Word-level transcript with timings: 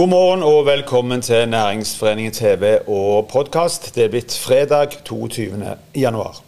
God 0.00 0.08
morgen 0.08 0.42
og 0.42 0.66
velkommen 0.66 1.20
til 1.20 1.48
Næringsforeningen 1.48 2.32
TV 2.32 2.78
og 2.88 3.26
podkast. 3.28 3.90
Det 3.94 4.04
er 4.06 4.08
blitt 4.08 4.32
fredag 4.32 4.94
22. 5.04 5.74
januar. 5.92 6.38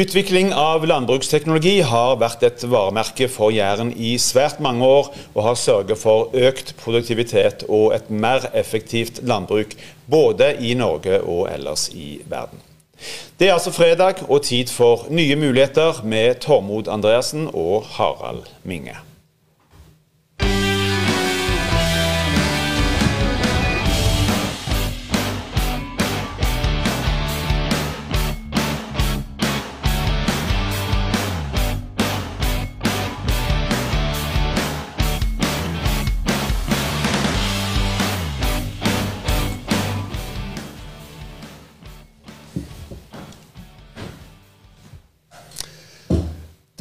Utvikling 0.00 0.48
av 0.58 0.82
landbruksteknologi 0.82 1.76
har 1.86 2.16
vært 2.18 2.42
et 2.48 2.64
varemerke 2.72 3.28
for 3.30 3.54
Jæren 3.54 3.92
i 3.94 4.16
svært 4.18 4.58
mange 4.58 4.82
år, 4.82 5.12
og 5.34 5.46
har 5.46 5.54
sørget 5.62 6.00
for 6.00 6.34
økt 6.34 6.72
produktivitet 6.80 7.62
og 7.68 7.94
et 7.94 8.10
mer 8.10 8.48
effektivt 8.50 9.20
landbruk 9.22 9.76
både 10.10 10.56
i 10.58 10.72
Norge 10.74 11.20
og 11.20 11.44
ellers 11.52 11.86
i 11.94 12.16
verden. 12.26 12.58
Det 13.38 13.46
er 13.46 13.54
altså 13.60 13.70
fredag 13.70 14.24
og 14.26 14.42
tid 14.42 14.74
for 14.74 15.06
nye 15.10 15.38
muligheter 15.38 16.02
med 16.02 16.42
Tormod 16.42 16.90
Andreassen 16.90 17.46
og 17.54 17.86
Harald 17.94 18.42
Minge. 18.64 18.98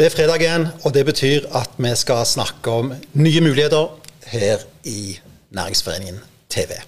Er 0.10 0.16
fredag 0.16 0.42
igjen, 0.42 0.64
og 0.88 0.94
det 0.96 1.04
betyr 1.06 1.44
at 1.54 1.76
vi 1.78 1.90
skal 1.98 2.26
snakke 2.26 2.72
om 2.72 2.88
nye 3.14 3.42
muligheter 3.46 3.92
her 4.32 4.64
i 4.90 5.20
Næringsforeningen 5.54 6.18
TV. 6.50 6.80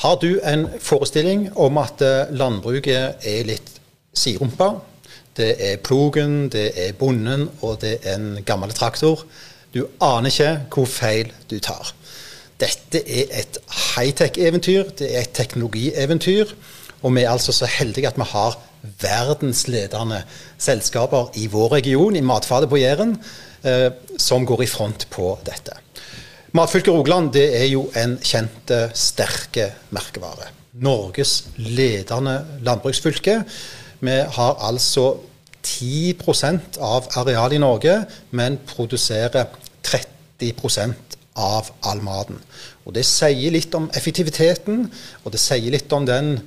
Har 0.00 0.16
du 0.22 0.38
en 0.40 0.64
forestilling 0.80 1.50
om 1.58 1.76
at 1.78 2.00
eh, 2.00 2.32
landbruket 2.32 3.26
er 3.28 3.44
litt 3.44 3.74
siderumpa? 4.16 4.70
Det 5.36 5.50
er 5.58 5.82
plogen, 5.84 6.48
det 6.48 6.70
er 6.80 6.96
bonden, 6.96 7.50
og 7.60 7.82
det 7.84 7.98
er 8.02 8.16
en 8.16 8.40
gammel 8.46 8.72
traktor. 8.72 9.26
Du 9.74 9.84
aner 10.00 10.32
ikke 10.32 10.54
hvor 10.72 10.88
feil 10.88 11.34
du 11.50 11.58
tar. 11.60 11.92
Dette 12.60 13.04
er 13.04 13.36
et 13.42 13.60
high-tech-eventyr, 13.68 14.94
det 14.96 15.12
er 15.12 15.26
et 15.26 15.36
teknologieventyr. 15.36 16.56
Og 17.02 17.14
vi 17.16 17.26
er 17.26 17.36
altså 17.36 17.52
så 17.52 17.68
heldige 17.68 18.08
at 18.08 18.16
vi 18.16 18.32
har 18.32 18.56
verdensledende 18.82 20.22
selskaper 20.58 21.30
i 21.40 21.46
vår 21.52 21.76
region, 21.78 22.16
i 22.16 22.24
matfatet 22.24 22.70
på 22.70 22.80
Jæren, 22.80 23.16
eh, 23.62 23.90
som 24.18 24.46
går 24.46 24.62
i 24.62 24.70
front 24.70 25.06
på 25.10 25.38
dette. 25.46 25.76
Matfylket 26.52 26.92
Rogaland 26.92 27.32
det 27.32 27.46
er 27.60 27.68
jo 27.70 27.90
en 27.96 28.18
kjent, 28.18 28.70
eh, 28.70 28.90
sterke 28.94 29.72
merkevare. 29.90 30.50
Norges 30.72 31.44
ledende 31.56 32.46
landbruksfylke. 32.60 33.44
Vi 34.00 34.10
har 34.10 34.56
altså 34.60 35.16
10% 35.62 36.78
av 36.80 37.06
arealet 37.16 37.52
i 37.52 37.58
Norge, 37.58 38.04
men 38.30 38.58
produserer 38.66 39.46
30 39.82 40.94
av 41.36 41.70
all 41.82 42.00
maten. 42.02 42.38
Og 42.86 42.94
Det 42.94 43.04
sier 43.04 43.50
litt 43.50 43.74
om 43.74 43.90
effektiviteten, 43.94 44.90
og 45.24 45.32
det 45.32 45.40
sier 45.40 45.70
litt 45.70 45.92
om 45.92 46.06
den 46.06 46.40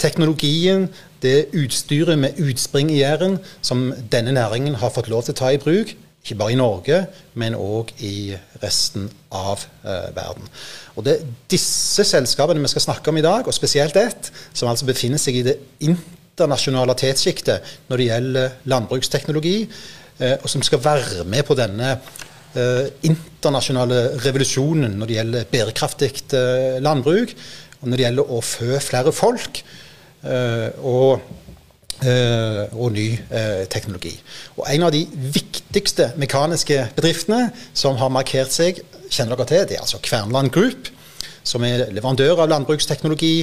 teknologien, 0.00 0.86
det 1.20 1.50
utstyret 1.56 2.16
med 2.20 2.40
utspring 2.40 2.88
i 2.92 3.02
Jæren 3.02 3.38
som 3.60 3.90
denne 4.12 4.32
næringen 4.32 4.78
har 4.80 4.92
fått 4.94 5.10
lov 5.12 5.26
til 5.26 5.34
å 5.34 5.40
ta 5.42 5.50
i 5.52 5.60
bruk, 5.60 5.92
ikke 6.24 6.38
bare 6.40 6.54
i 6.54 6.56
Norge, 6.56 7.02
men 7.36 7.56
òg 7.58 7.90
i 8.00 8.32
resten 8.62 9.10
av 9.28 9.66
eh, 9.84 10.08
verden. 10.16 10.48
Og 10.96 11.04
Det 11.04 11.14
er 11.18 11.32
disse 11.52 12.04
selskapene 12.08 12.64
vi 12.64 12.72
skal 12.72 12.86
snakke 12.86 13.12
om 13.12 13.20
i 13.20 13.24
dag, 13.24 13.44
og 13.44 13.56
spesielt 13.56 13.96
ett, 14.00 14.32
som 14.52 14.70
altså 14.70 14.88
befinner 14.88 15.20
seg 15.20 15.40
i 15.40 15.46
det 15.50 15.58
internasjonale 15.84 16.22
internasjonalitetssjiktet 16.34 17.74
når 17.88 18.00
det 18.00 18.06
gjelder 18.08 18.54
landbruksteknologi, 18.70 19.58
eh, 20.18 20.36
og 20.42 20.48
som 20.50 20.62
skal 20.66 20.82
være 20.82 21.26
med 21.30 21.46
på 21.46 21.54
denne 21.58 21.94
eh, 22.58 22.88
internasjonale 23.06 24.18
revolusjonen 24.24 24.96
når 24.98 25.10
det 25.10 25.18
gjelder 25.18 25.52
bærekraftig 25.52 26.10
eh, 26.34 26.80
landbruk 26.82 27.36
og 27.84 27.90
når 27.90 28.00
det 28.00 28.06
gjelder 28.06 28.32
å 28.32 28.40
fø 28.40 28.78
flere 28.80 29.12
folk 29.12 29.60
uh, 30.24 30.70
og, 30.80 31.24
uh, 32.00 32.62
og, 32.72 32.88
ny 32.96 33.10
uh, 33.28 33.64
teknologi. 33.70 34.14
Og 34.56 34.64
En 34.72 34.86
av 34.88 34.94
de 34.94 35.04
viktigste 35.36 36.10
mekaniske 36.20 36.80
bedriftene 36.96 37.50
som 37.76 38.00
har 38.00 38.12
markert 38.12 38.54
seg, 38.56 38.80
kjenner 39.12 39.36
dere 39.36 39.50
til, 39.50 39.68
det 39.68 39.78
er 39.78 39.84
altså 39.84 40.00
Kvernland 40.02 40.50
Group, 40.54 40.88
som 41.44 41.64
er 41.68 41.90
leverandør 41.92 42.40
av 42.40 42.50
landbruksteknologi 42.54 43.36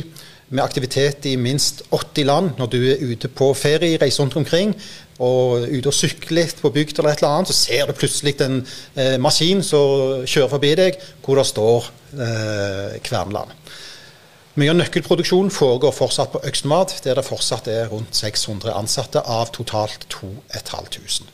med 0.51 0.63
aktivitet 0.65 1.25
i 1.29 1.37
minst 1.39 1.85
80 1.93 2.27
land. 2.27 2.49
Når 2.57 2.71
du 2.73 2.79
er 2.81 3.05
ute 3.05 3.29
på 3.29 3.53
ferie, 3.55 3.99
reiser 4.01 4.23
rundt 4.23 4.39
omkring 4.41 4.73
og 5.21 5.67
ute 5.69 5.91
og 5.91 5.93
sykler 5.93 6.39
litt 6.39 6.59
på 6.63 6.71
bygd 6.73 6.97
eller 6.97 7.13
et 7.13 7.21
eller 7.21 7.37
annet, 7.37 7.51
så 7.51 7.57
ser 7.57 7.87
du 7.87 7.93
plutselig 7.93 8.33
en 8.41 8.57
eh, 8.97 9.17
maskin 9.21 9.61
som 9.63 10.25
kjører 10.25 10.49
forbi 10.55 10.71
deg, 10.79 10.97
hvor 11.21 11.37
det 11.37 11.45
står 11.51 11.89
eh, 12.17 12.95
Kvernland. 13.05 13.53
Mye 14.61 14.69
av 14.69 14.77
nøkkelproduksjonen 14.77 15.49
foregår 15.49 15.93
fortsatt 15.95 16.29
på 16.35 16.39
Øksnemat, 16.45 16.91
der 17.01 17.15
det 17.17 17.23
fortsatt 17.25 17.65
er 17.71 17.87
rundt 17.89 18.13
600 18.13 18.75
ansatte 18.77 19.23
av 19.25 19.49
totalt 19.55 20.03
2500. 20.13 21.31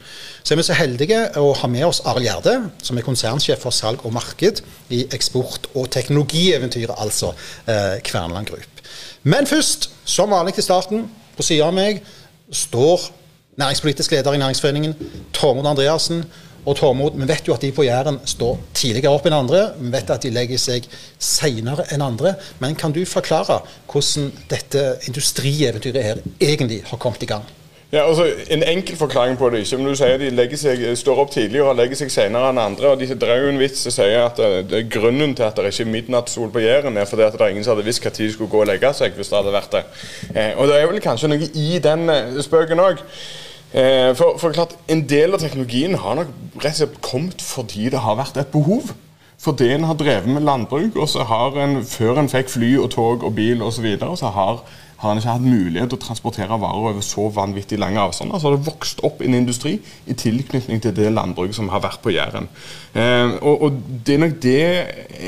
Så 0.48 0.54
er 0.54 0.60
vi 0.62 0.64
så 0.64 0.78
heldige 0.78 1.18
å 1.36 1.50
ha 1.60 1.68
med 1.68 1.84
oss 1.90 2.00
Arild 2.08 2.24
Gjerde, 2.24 2.54
som 2.88 2.96
er 2.96 3.04
konsernsjef 3.04 3.60
for 3.66 3.76
salg 3.76 4.06
og 4.08 4.16
marked 4.16 4.62
i 4.96 5.02
eksport- 5.12 5.68
og 5.74 5.90
teknologieventyret, 5.92 6.96
altså 6.96 7.34
eh, 7.68 7.98
Kverneland 8.08 8.48
Group. 8.48 8.80
Men 9.28 9.50
først, 9.50 9.90
som 10.08 10.32
vanlig 10.32 10.56
til 10.56 10.70
starten, 10.70 11.04
på 11.36 11.44
sida 11.44 11.68
av 11.68 11.76
meg 11.76 12.00
står 12.48 13.10
næringspolitisk 13.60 14.16
leder 14.16 14.38
i 14.38 14.40
Næringsforeningen, 14.46 14.96
Tormod 15.36 15.68
Andreassen 15.68 16.24
og 16.68 16.76
Tormod, 16.76 17.16
vi 17.16 17.28
vet 17.30 17.48
jo 17.48 17.56
at 17.56 17.64
de 17.64 17.72
på 17.72 17.86
Jæren 17.88 18.20
står 18.28 18.58
tidligere 18.76 19.14
opp 19.16 19.28
enn 19.30 19.38
andre. 19.38 19.70
Vi 19.80 19.92
vet 19.94 20.10
at 20.12 20.26
de 20.26 20.34
legger 20.36 20.60
seg 20.60 20.88
seinere 21.16 21.88
enn 21.96 22.04
andre. 22.04 22.36
Men 22.60 22.76
kan 22.76 22.92
du 22.92 23.06
forklare 23.08 23.62
hvordan 23.88 24.34
dette 24.52 24.90
industrieventyret 25.08 26.04
her 26.04 26.26
egentlig 26.44 26.82
har 26.90 27.00
kommet 27.00 27.24
i 27.24 27.32
gang? 27.32 27.48
Ja, 27.88 28.02
altså 28.04 28.26
En 28.52 28.64
enkel 28.68 28.98
forklaring 29.00 29.38
på 29.38 29.50
det 29.50 29.62
ikke. 29.64 29.78
Men 29.78 29.88
du 29.88 29.96
sier 29.96 30.20
de 30.20 30.58
seg, 30.60 30.84
står 31.00 31.22
opp 31.24 31.32
tidligere 31.32 31.70
og 31.72 31.80
legger 31.80 32.02
seg 32.02 32.12
senere 32.12 32.52
enn 32.52 32.60
andre. 32.60 32.92
og 32.92 33.00
De 33.00 33.16
drar 33.16 33.40
jo 33.40 33.54
en 33.54 33.64
vits 33.64 33.88
og 33.88 33.96
sier 33.96 34.26
at 34.26 34.36
det, 34.36 34.68
det, 34.74 34.90
grunnen 34.92 35.36
til 35.36 35.48
at 35.48 35.56
det 35.56 35.72
ikke 35.72 35.88
er 35.88 35.94
midnattssol 35.94 36.52
på 36.52 36.66
Jæren, 36.66 36.98
er 36.98 37.08
fordi 37.08 37.24
at 37.24 37.40
det 37.40 37.42
er 37.42 37.56
ingen 37.56 37.64
som 37.64 37.78
hadde 37.78 37.88
visst 37.88 38.04
når 38.04 38.18
de 38.20 38.32
skulle 38.34 38.52
gå 38.52 38.62
og 38.66 38.68
legge 38.68 38.94
seg. 38.94 39.16
hvis 39.16 39.32
det 39.32 39.40
hadde 39.40 39.56
vært 39.56 39.72
det. 39.72 39.84
Eh, 40.36 40.52
og 40.58 40.68
det 40.68 40.82
er 40.82 40.92
vel 40.92 41.00
kanskje 41.00 41.32
noe 41.32 41.52
i 41.56 41.80
den 41.80 42.10
eh, 42.12 42.42
spøken 42.44 42.84
òg. 42.84 43.06
Eh, 43.74 44.16
for, 44.16 44.38
for, 44.40 44.52
klart, 44.56 44.78
En 44.88 45.04
del 45.10 45.36
av 45.36 45.44
teknologien 45.44 45.98
har 46.00 46.16
nok 46.16 46.32
rett 46.64 46.78
og 46.78 46.80
slett 46.80 47.02
kommet 47.04 47.44
fordi 47.44 47.90
det 47.92 48.00
har 48.04 48.16
vært 48.20 48.40
et 48.40 48.54
behov. 48.54 48.94
Fordi 49.38 49.70
en 49.70 49.86
har 49.86 49.98
drevet 50.00 50.30
med 50.34 50.42
landbruk, 50.48 50.96
og 50.96 51.10
så 51.10 51.24
har 51.28 51.58
en, 51.62 51.84
før 51.86 52.24
en 52.24 52.30
fikk 52.32 52.50
fly 52.50 52.72
og 52.82 52.90
tog 52.96 53.24
og 53.28 53.36
bil 53.38 53.62
osv., 53.62 53.76
så, 53.76 53.84
videre, 53.86 54.18
så 54.18 54.32
har, 54.34 54.64
har 55.04 55.12
en 55.12 55.22
ikke 55.22 55.36
hatt 55.36 55.46
mulighet 55.46 55.92
til 55.92 56.00
å 56.00 56.06
transportere 56.08 56.58
varer 56.58 56.88
over 56.96 57.06
så 57.06 57.28
vanvittig 57.36 57.78
lange 57.78 58.02
avstander. 58.02 58.42
Så 58.42 58.50
har 58.50 58.58
det 58.58 58.66
vokst 58.66 59.04
opp 59.06 59.22
en 59.22 59.38
industri 59.38 59.76
i 60.10 60.18
tilknytning 60.18 60.82
til 60.82 60.96
det 60.98 61.14
landbruket 61.14 61.60
som 61.60 61.70
har 61.70 61.84
vært 61.86 62.02
på 62.02 62.16
Jæren. 62.16 62.50
Eh, 62.98 63.38
og, 63.44 63.68
og, 63.68 63.82
det 64.08 64.16
er 64.16 64.24
nok 64.26 64.38
det 64.42 64.60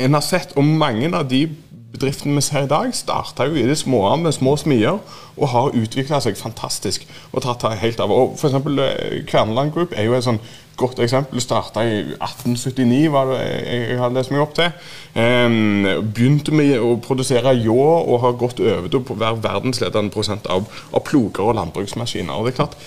en 0.08 0.18
har 0.18 0.26
sett. 0.26 0.58
Og 0.58 0.66
mange 0.66 1.12
av 1.14 1.30
de 1.30 1.44
bedriften 1.92 2.36
vi 2.36 2.42
ser 2.42 2.64
i 2.64 2.70
dag, 2.70 2.94
starta 2.96 3.48
jo 3.50 3.58
i 3.58 3.68
det 3.68 3.78
små 3.78 4.04
med 4.16 4.32
små 4.36 4.56
smier 4.58 5.00
og 5.38 5.52
har 5.54 5.76
utvikla 5.76 6.20
seg 6.22 6.38
fantastisk 6.38 7.06
og 7.32 7.44
tatt 7.44 7.64
det 7.66 7.80
helt 7.84 8.02
av. 8.04 8.14
Og 8.14 8.36
F.eks. 8.38 8.56
Eh, 8.56 9.22
Kverneland 9.28 9.74
Group 9.74 9.96
er 9.96 10.08
jo 10.08 10.18
et 10.18 10.26
sånn 10.26 10.42
godt 10.80 11.02
eksempel. 11.04 11.42
Starta 11.44 11.84
i 11.84 11.98
1879, 12.16 13.10
var 13.12 13.34
det 13.34 13.40
jeg, 13.42 14.00
har 14.00 14.14
lest 14.16 14.32
meg 14.32 14.44
opp 14.44 14.56
til. 14.58 14.72
Um, 15.16 15.88
begynte 16.16 16.56
med 16.56 16.78
å 16.80 16.94
produsere 17.04 17.56
ljå 17.58 17.80
og 17.80 18.22
har 18.24 18.38
gått 18.40 18.62
over 18.64 18.88
til 18.88 19.02
å 19.02 19.20
være 19.20 19.44
verdensledende 19.44 20.14
prosent 20.14 20.48
av, 20.52 20.70
av 20.94 21.04
ploger 21.08 21.50
og 21.50 21.58
landbruksmaskiner. 21.60 22.36
Og 22.36 22.48
Det 22.48 22.54
er 22.54 22.60
klart, 22.62 22.78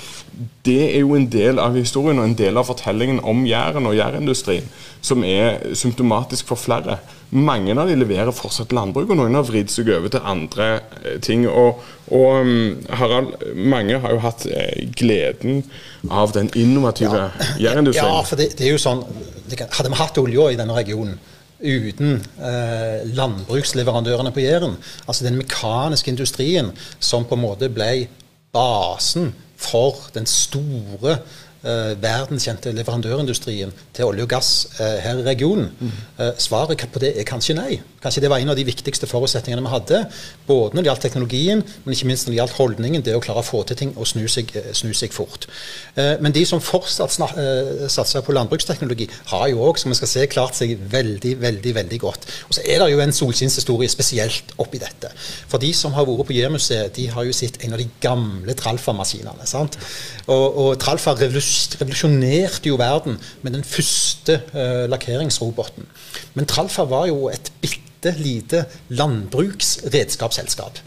det 0.66 0.80
er 0.94 1.02
jo 1.02 1.16
en 1.16 1.26
del 1.30 1.58
av 1.60 1.76
historien 1.76 2.20
og 2.20 2.30
en 2.30 2.38
del 2.38 2.56
av 2.58 2.68
fortellingen 2.68 3.20
om 3.28 3.44
Jæren 3.46 3.86
og 3.88 3.96
jærindustrien 3.96 4.68
som 5.02 5.24
er 5.26 5.74
symptomatisk 5.74 6.46
for 6.52 6.60
flere. 6.60 7.00
Mange 7.34 7.74
av 7.74 7.88
de 7.90 7.96
leverer 7.98 8.30
fortsatt 8.34 8.74
landbruk, 8.76 9.10
og 9.10 9.18
noen 9.18 9.34
har 9.34 9.46
vridd 9.48 9.72
seg 9.72 9.90
over 9.90 10.12
til 10.12 10.22
andre 10.28 10.68
eh, 11.02 11.18
ting. 11.24 11.46
Og, 11.48 11.82
og 12.12 12.46
um, 12.46 12.78
Harald, 13.00 13.34
mange 13.56 13.98
har 13.98 14.14
jo 14.14 14.22
hatt 14.22 14.46
eh, 14.46 14.84
gleden 14.94 15.64
av 16.10 16.34
den 16.36 16.52
innovative 16.54 17.18
ja. 17.18 17.50
jærindustrien. 17.66 18.14
Ja, 18.14 18.22
for 18.28 18.38
det, 18.38 18.52
det, 18.58 18.68
er 18.68 18.76
jo 18.76 18.82
sånn 18.82 19.04
Hadde 19.52 19.90
vi 19.90 19.98
hatt 19.98 20.16
olja 20.16 20.46
i 20.52 20.56
denne 20.56 20.72
regionen 20.76 21.18
uten 21.62 22.16
eh, 22.42 23.02
landbruksleverandørene 23.14 24.32
på 24.34 24.42
Jæren, 24.42 24.78
altså 25.06 25.26
den 25.26 25.36
mekaniske 25.38 26.10
industrien 26.10 26.72
som 26.98 27.26
på 27.28 27.36
en 27.36 27.44
måte 27.44 27.68
ble 27.70 28.06
basen 28.54 29.30
for 29.62 29.96
den 30.14 30.26
store 30.26 31.18
verdenskjente 31.62 32.72
leverandørindustrien 32.74 33.72
til 33.94 34.08
olje 34.08 34.26
og 34.26 34.30
gass 34.32 34.50
eh, 34.80 34.98
her 35.04 35.20
i 35.20 35.26
regionen? 35.26 35.70
Mm. 35.78 35.92
Eh, 36.18 36.32
svaret 36.42 36.82
på 36.92 37.02
det 37.02 37.14
er 37.18 37.28
kanskje 37.28 37.56
nei. 37.58 37.80
Kanskje 38.02 38.24
det 38.24 38.30
var 38.32 38.42
en 38.42 38.50
av 38.50 38.58
de 38.58 38.64
viktigste 38.66 39.06
forutsetningene 39.06 39.62
vi 39.62 39.70
hadde. 39.70 40.00
Både 40.48 40.74
når 40.74 40.82
det 40.82 40.90
gjaldt 40.90 41.04
teknologien, 41.06 41.62
men 41.84 41.94
ikke 41.94 42.08
minst 42.10 42.26
når 42.26 42.32
det 42.32 42.38
gjaldt 42.40 42.56
holdningen. 42.58 43.04
Det 43.06 43.14
å 43.14 43.22
klare 43.22 43.44
å 43.44 43.46
få 43.46 43.62
til 43.68 43.78
ting 43.78 43.92
og 43.94 44.08
snu 44.10 44.24
seg, 44.30 44.50
eh, 44.58 44.72
snu 44.74 44.90
seg 44.96 45.14
fort. 45.14 45.46
Eh, 45.94 46.16
men 46.20 46.34
de 46.34 46.42
som 46.48 46.60
fortsatt 46.60 47.14
eh, 47.38 47.86
satser 47.92 48.24
på 48.26 48.34
landbruksteknologi, 48.34 49.08
har 49.30 49.46
jo 49.52 49.62
òg, 49.68 49.78
som 49.78 49.94
vi 49.94 49.98
skal 50.00 50.10
se, 50.10 50.26
klart 50.26 50.58
seg 50.58 50.74
veldig, 50.90 51.36
veldig 51.40 51.74
veldig 51.78 52.00
godt. 52.02 52.26
Og 52.48 52.58
så 52.58 52.66
er 52.66 52.82
det 52.82 52.90
jo 52.90 53.04
en 53.04 53.14
solskinnshistorie 53.14 53.88
spesielt 53.92 54.50
oppi 54.58 54.82
dette. 54.82 55.12
For 55.46 55.62
de 55.62 55.70
som 55.76 55.94
har 55.94 56.08
vært 56.08 56.26
på 56.26 56.36
Jærmuseet, 56.36 56.96
de 56.96 57.06
har 57.12 57.28
jo 57.28 57.36
sett 57.36 57.62
en 57.62 57.76
av 57.76 57.78
de 57.78 57.88
gamle 58.02 58.54
Tralfa-maskinene. 58.58 59.46
sant? 59.46 59.78
Og, 60.26 60.58
og 60.58 60.70
Tralfa 60.82 61.14
revolusjonerte 61.14 61.51
jo 62.68 62.76
verden 62.80 63.18
med 63.42 63.52
den 63.56 63.64
første 63.64 64.40
uh, 64.54 64.84
lakkeringsroboten. 64.90 65.86
Men 66.34 66.46
Tralfa 66.46 66.84
var 66.88 67.08
jo 67.10 67.28
et 67.32 67.52
bitte 67.62 68.14
lite 68.18 68.64
landbruksredskapsselskap. 68.90 70.80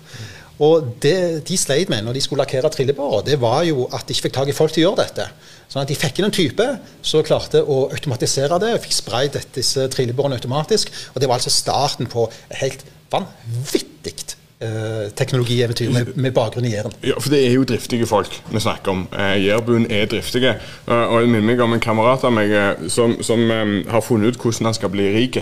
Og 0.63 0.95
det 1.03 1.43
de 1.47 1.57
sleit 1.59 1.89
med 1.91 2.05
når 2.05 2.15
de 2.15 2.21
skulle 2.23 2.43
lakkere 2.43 2.69
trillebårer, 2.71 3.25
det 3.27 3.39
var 3.41 3.63
jo 3.67 3.89
at 3.91 4.07
de 4.07 4.15
ikke 4.15 4.29
fikk 4.29 4.37
tak 4.37 4.51
i 4.51 4.55
folk 4.55 4.71
til 4.71 4.85
å 4.85 4.89
gjøre 4.89 5.03
dette. 5.03 5.27
Sånn 5.67 5.83
at 5.83 5.89
De 5.91 5.97
fikk 5.99 6.19
inn 6.19 6.29
en 6.29 6.35
type 6.35 6.67
som 7.03 7.25
klarte 7.25 7.59
å 7.59 7.89
automatisere 7.91 8.59
det, 8.63 8.71
og 8.75 8.83
fikk 8.85 8.95
sprayet 8.95 9.49
disse 9.57 9.87
trillebårene 9.91 10.39
automatisk. 10.39 10.93
Og 11.13 11.19
det 11.19 11.27
var 11.27 11.41
altså 11.41 11.51
starten 11.51 12.07
på 12.11 12.29
helt 12.61 12.85
vanvittig 13.11 14.15
eh, 14.59 15.11
teknologieventyr 15.15 15.91
med, 15.91 16.11
med, 16.15 16.31
bakgrunn 16.35 16.65
i 16.65 16.73
Jæren. 16.73 16.93
Ja, 17.03 17.19
for 17.19 17.29
det 17.33 17.41
er 17.47 17.53
jo 17.53 17.63
driftige 17.67 18.07
folk 18.07 18.41
vi 18.51 18.59
snakker 18.59 18.91
om. 18.91 19.07
Eh, 19.13 19.45
Jærbuen 19.45 19.87
er 19.91 20.05
driftige. 20.05 20.55
Uh, 20.87 20.93
og 20.93 21.21
Jeg 21.21 21.29
minner 21.29 21.47
meg 21.53 21.63
om 21.65 21.73
en 21.73 21.83
kamerat 21.83 22.23
av 22.23 22.33
meg 22.35 22.51
uh, 22.51 22.87
som, 22.89 23.17
som 23.23 23.39
um, 23.39 23.77
har 23.89 24.05
funnet 24.05 24.35
ut 24.35 24.41
hvordan 24.41 24.71
han 24.71 24.77
skal 24.77 24.93
bli 24.93 25.09
rik. 25.15 25.41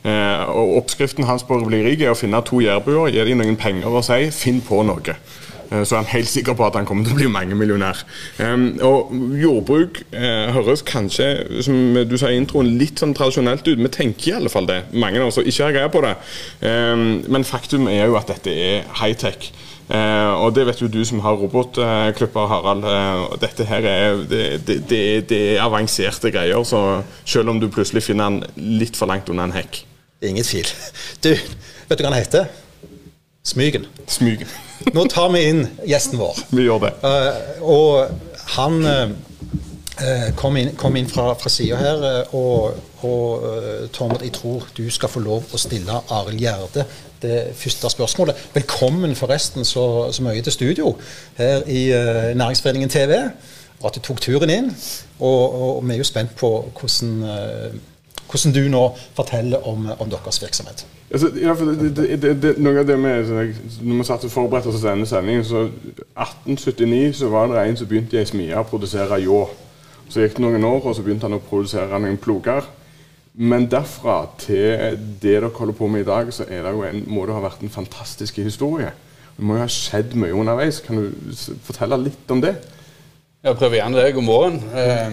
Og 0.00 0.78
Oppskriften 0.78 1.26
hans 1.28 1.42
på 1.44 1.58
å 1.60 1.66
bli 1.66 1.82
rik 1.84 2.00
er 2.00 2.14
å 2.14 2.16
finne 2.16 2.38
to 2.48 2.62
jærbuer, 2.64 3.10
gi 3.12 3.20
dem 3.20 3.42
noen 3.42 3.58
penger 3.60 3.92
og 3.92 4.06
si 4.06 4.30
'finn 4.32 4.62
på 4.64 4.80
noe'. 4.88 5.12
Eh, 5.70 5.82
så 5.82 5.96
er 5.96 6.02
han 6.02 6.12
helt 6.12 6.30
sikker 6.30 6.58
på 6.58 6.66
at 6.66 6.78
han 6.78 6.88
kommer 6.88 7.06
til 7.06 7.16
å 7.16 7.20
bli 7.20 7.30
mangemillionær. 7.32 8.04
Og 8.86 9.14
jordbruk 9.40 10.02
eh, 10.10 10.50
høres 10.54 10.84
kanskje, 10.86 11.30
som 11.66 11.98
du 12.06 12.16
sa 12.20 12.30
i 12.30 12.38
introen, 12.40 12.74
litt 12.80 13.02
sånn 13.02 13.16
tradisjonelt 13.16 13.66
ut. 13.66 13.80
Vi 13.80 13.94
tenker 13.94 14.32
i 14.32 14.36
alle 14.40 14.52
fall 14.52 14.68
det. 14.70 14.82
Mange 14.92 15.22
av 15.22 15.30
oss 15.30 15.40
ikke 15.42 15.68
har 15.68 15.76
greie 15.78 15.92
på 15.92 16.04
det. 16.04 16.14
Men 17.30 17.46
faktum 17.46 17.88
er 17.90 18.06
jo 18.06 18.18
at 18.20 18.30
dette 18.30 18.54
er 18.54 18.88
high-tech. 19.00 19.50
Eh, 19.90 20.32
og 20.38 20.54
det 20.54 20.68
vet 20.68 20.80
jo 20.84 20.88
du 20.90 21.00
som 21.06 21.18
har 21.24 21.38
robotklipper, 21.40 22.46
Harald. 22.52 22.86
Eh, 22.86 23.36
dette 23.42 23.66
her 23.66 23.86
er, 23.90 24.20
det, 24.30 24.44
det, 24.66 24.78
det, 25.30 25.40
er 25.56 25.64
avanserte 25.64 26.30
greier. 26.30 26.62
Så 26.64 27.02
selv 27.24 27.50
om 27.50 27.60
du 27.60 27.66
plutselig 27.72 28.04
finner 28.06 28.30
den 28.30 28.78
litt 28.78 28.98
for 28.98 29.10
langt 29.10 29.30
unna 29.32 29.48
en 29.48 29.56
hekk. 29.56 29.82
Ingen 30.22 30.46
tvil. 30.46 30.70
Du, 31.24 31.32
vet 31.34 31.98
du 31.98 32.04
hva 32.04 32.12
han 32.12 32.20
heter? 32.20 32.50
Smygen. 33.44 33.86
Smygen. 34.06 34.48
Nå 34.94 35.06
tar 35.08 35.30
vi 35.32 35.42
inn 35.48 35.64
gjesten 35.88 36.20
vår. 36.20 36.38
Vi 36.52 36.66
gjør 36.66 36.82
det. 36.84 36.92
Uh, 37.00 37.62
og 37.64 38.48
han 38.56 38.80
uh, 38.84 40.26
kom, 40.36 40.58
inn, 40.60 40.74
kom 40.80 40.96
inn, 41.00 41.08
fra, 41.08 41.32
fra 41.40 41.52
sida 41.52 41.78
her, 41.80 42.04
og, 42.36 42.76
og 43.06 43.46
uh, 43.46 43.86
Tormod, 43.96 44.20
jeg 44.24 44.34
tror 44.36 44.66
du 44.76 44.84
skal 44.92 45.12
få 45.12 45.22
lov 45.24 45.48
å 45.52 45.60
stille 45.60 46.02
Arild 46.12 46.42
Gjerde 46.42 46.84
det 47.20 47.38
første 47.56 47.90
spørsmålet. 47.92 48.38
Velkommen 48.54 49.16
forresten 49.16 49.64
så, 49.68 49.84
så 50.12 50.24
mye 50.24 50.44
til 50.44 50.56
studio 50.56 50.94
her 51.40 51.64
i 51.68 51.88
uh, 51.96 52.30
Næringsforeningen 52.36 52.92
TV. 52.92 53.16
Og 53.80 53.88
at 53.88 53.96
du 53.96 54.04
tok 54.04 54.20
turen 54.20 54.52
inn. 54.52 54.66
Og, 55.18 55.40
og, 55.40 55.70
og 55.78 55.84
vi 55.88 55.94
er 55.96 56.02
jo 56.02 56.08
spent 56.08 56.36
på 56.36 56.50
hvordan 56.76 57.80
hvordan 58.30 58.54
du 58.54 58.62
nå 58.72 58.82
forteller 59.16 59.68
om, 59.68 59.88
om 59.98 60.10
deres 60.10 60.40
virksomhet. 60.42 60.86
Altså, 61.10 61.30
ja, 61.42 61.54
det, 61.54 62.20
det, 62.42 62.52
noe 62.62 62.80
av 62.80 62.86
det 62.86 62.98
med, 62.98 63.30
Når 63.82 63.96
vi 63.96 64.04
satt 64.06 64.24
og 64.28 64.30
forberedte 64.30 64.70
oss 64.70 64.78
til 64.78 64.88
denne 64.88 65.06
sendingen, 65.10 65.44
så 65.44 65.64
1879 65.66 67.16
så 67.18 67.30
var 67.32 67.50
det 67.50 67.64
en 67.64 67.80
som 67.80 67.90
begynte 67.90 68.16
i 68.16 68.22
ei 68.22 68.28
smie 68.30 68.58
å 68.58 68.66
produsere 68.66 69.18
ljå. 69.24 69.40
Så 70.10 70.22
gikk 70.22 70.38
det 70.38 70.44
noen 70.44 70.66
år, 70.66 70.84
og 70.84 70.94
så 70.94 71.02
begynte 71.06 71.26
han 71.26 71.38
å 71.38 71.42
produsere 71.42 71.98
noen 71.98 72.18
ploger. 72.18 72.66
Men 73.34 73.68
derfra 73.70 74.24
til 74.38 74.98
det 75.22 75.22
dere 75.22 75.50
holder 75.54 75.76
på 75.78 75.86
med 75.90 76.02
i 76.02 76.08
dag, 76.08 76.32
så 76.34 76.46
er 76.48 76.66
det 76.66 76.74
jo 76.74 76.82
en, 76.86 77.04
må 77.06 77.26
det 77.26 77.36
ha 77.36 77.42
vært 77.42 77.62
en 77.62 77.72
fantastisk 77.72 78.40
historie. 78.42 78.90
Det 79.36 79.46
må 79.46 79.56
jo 79.56 79.64
ha 79.64 79.70
skjedd 79.70 80.16
mye 80.18 80.34
underveis. 80.36 80.82
Kan 80.84 80.98
du 80.98 81.34
fortelle 81.64 81.98
litt 82.02 82.34
om 82.34 82.42
det? 82.42 82.56
Jeg 83.40 83.56
prøver 83.56 83.78
gjerne 83.78 83.96
det. 83.96 84.10
God 84.12 84.22
morgen. 84.22 84.56
Eh, 84.76 85.12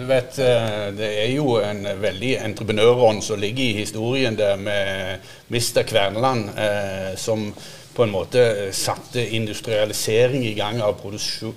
du 0.00 0.06
vet, 0.08 0.38
eh, 0.38 0.96
Det 0.98 1.10
er 1.24 1.28
jo 1.30 1.60
en 1.62 1.86
veldig 2.02 2.32
entreprenørånd 2.42 3.22
som 3.22 3.38
ligger 3.38 3.62
i 3.62 3.76
historien 3.76 4.34
der 4.34 4.56
med 4.56 5.20
Mr. 5.48 5.82
Kverneland, 5.82 6.48
eh, 6.58 7.16
som 7.16 7.54
på 7.94 8.02
en 8.02 8.10
måte 8.10 8.72
satte 8.72 9.28
industrialisering 9.30 10.44
i 10.44 10.54
gang 10.54 10.82
av 10.82 10.98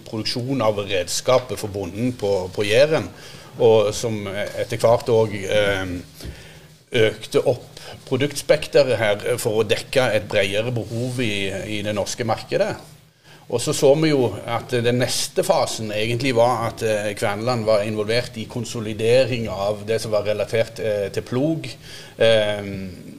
produksjon 0.05 0.61
av 0.61 0.77
redskapet 0.77 1.57
for 1.57 1.67
bonden 1.67 2.13
på, 2.13 2.51
på 2.53 2.63
Jæren. 2.63 3.09
Og 3.57 3.93
som 3.93 4.27
etter 4.27 4.77
hvert 4.77 5.09
òg 5.09 5.33
økte 6.91 7.47
opp 7.47 7.79
produktspekteret 8.05 8.97
her 8.97 9.37
for 9.37 9.57
å 9.57 9.67
dekke 9.67 10.11
et 10.13 10.29
bredere 10.29 10.71
behov 10.71 11.19
i, 11.19 11.49
i 11.49 11.81
det 11.81 11.95
norske 11.95 12.23
markedet. 12.23 12.75
Og 13.45 13.61
så 13.61 13.73
så 13.77 13.91
vi 14.01 14.09
jo 14.09 14.31
at 14.49 14.73
den 14.81 14.97
neste 15.03 15.43
fasen 15.45 15.91
egentlig 15.93 16.31
var 16.37 16.63
at 16.71 16.81
eh, 16.81 17.11
Kverneland 17.17 17.67
var 17.67 17.83
involvert 17.85 18.37
i 18.41 18.47
konsolidering 18.49 19.45
av 19.53 19.83
det 19.85 19.99
som 20.01 20.15
var 20.15 20.25
relatert 20.25 20.81
eh, 20.81 21.11
til 21.13 21.25
plog, 21.27 21.69
eh, 22.17 22.65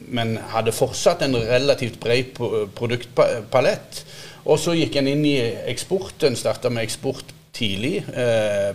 men 0.07 0.35
hadde 0.51 0.75
fortsatt 0.75 1.23
en 1.23 1.37
relativt 1.47 1.99
bred 2.03 2.35
produktpalett. 2.75 4.03
Og 4.47 4.59
så 4.59 4.75
gikk 4.75 4.99
en 4.99 5.07
inn 5.11 5.23
i 5.27 5.39
eksporten, 5.71 6.35
starta 6.39 6.71
med 6.71 6.87
eksport 6.87 7.33
tidlig 7.57 8.03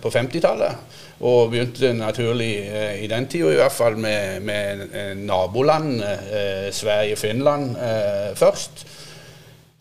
på 0.03 0.11
50-tallet. 0.11 0.97
Og 1.25 1.53
begynte 1.53 1.93
naturlig 1.95 2.51
i 2.99 3.07
den 3.09 3.29
tida 3.31 3.53
i 3.55 3.61
hvert 3.61 3.73
fall 3.73 3.97
med, 3.97 4.43
med 4.45 5.23
naboland, 5.23 6.03
eh, 6.03 6.69
Sverige 6.75 7.17
og 7.17 7.23
Finland 7.23 7.73
først. 8.37 8.85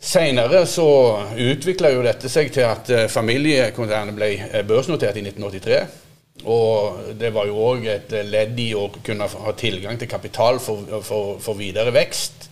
Senere 0.02 0.64
så 0.66 0.86
utvikla 1.38 1.92
jo 1.92 2.00
dette 2.02 2.26
seg 2.30 2.48
til 2.50 2.66
at 2.66 2.88
eh, 2.90 3.04
familiekonsernet 3.10 4.16
ble 4.16 4.30
eh, 4.48 4.64
børsnotert 4.66 5.20
i 5.20 5.22
1983. 5.28 5.82
Og 6.50 7.12
det 7.20 7.30
var 7.30 7.46
jo 7.46 7.60
òg 7.62 7.86
et 7.86 8.14
ledd 8.26 8.58
i 8.58 8.72
å 8.74 8.88
kunne 9.04 9.28
ha 9.30 9.52
tilgang 9.54 10.00
til 10.00 10.10
kapital 10.10 10.58
for, 10.58 10.82
for, 11.06 11.36
for 11.44 11.54
videre 11.54 11.94
vekst. 11.94 12.48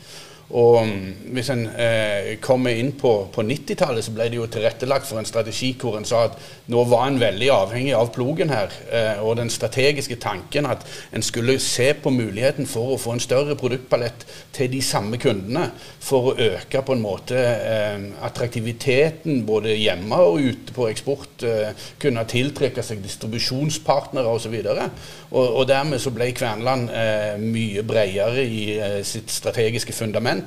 Og 0.50 0.86
mm, 0.86 1.30
hvis 1.34 1.50
en 1.52 1.62
eh, 1.78 2.32
kommer 2.42 2.74
inn 2.74 2.90
på, 2.98 3.12
på 3.30 3.42
90-tallet, 3.46 4.02
så 4.02 4.14
ble 4.14 4.26
det 4.30 4.38
jo 4.40 4.48
tilrettelagt 4.50 5.06
for 5.06 5.20
en 5.20 5.28
strategi 5.28 5.70
hvor 5.78 5.98
en 5.98 6.06
sa 6.08 6.24
at 6.26 6.38
nå 6.72 6.82
var 6.90 7.06
en 7.06 7.20
veldig 7.22 7.50
avhengig 7.54 7.92
av 7.94 8.10
plogen 8.14 8.50
her, 8.50 8.74
eh, 8.90 9.22
og 9.22 9.38
den 9.38 9.52
strategiske 9.52 10.18
tanken 10.22 10.66
at 10.66 10.82
en 11.14 11.22
skulle 11.22 11.58
se 11.62 11.92
på 11.94 12.10
muligheten 12.14 12.66
for 12.70 12.94
å 12.94 12.98
få 12.98 13.14
en 13.14 13.22
større 13.22 13.54
produktpalett 13.58 14.26
til 14.56 14.72
de 14.72 14.82
samme 14.82 15.20
kundene, 15.22 15.68
for 16.02 16.32
å 16.32 16.36
øke 16.50 16.82
på 16.82 16.96
en 16.96 17.04
måte 17.04 17.38
eh, 17.38 18.10
attraktiviteten 18.26 19.44
både 19.46 19.78
hjemme 19.78 20.18
og 20.18 20.42
ute 20.50 20.74
på 20.74 20.88
eksport, 20.90 21.46
eh, 21.46 21.86
kunne 22.02 22.26
tiltrekke 22.26 22.82
seg 22.82 23.04
distribusjonspartnere 23.06 24.34
osv. 24.34 24.58
Og, 24.66 24.82
og, 25.30 25.46
og 25.62 25.64
dermed 25.70 26.02
så 26.02 26.10
ble 26.14 26.32
Kverneland 26.34 26.90
eh, 26.90 27.38
mye 27.38 27.86
bredere 27.86 28.42
i 28.42 28.62
eh, 28.80 29.00
sitt 29.06 29.30
strategiske 29.30 29.94
fundament. 29.94 30.39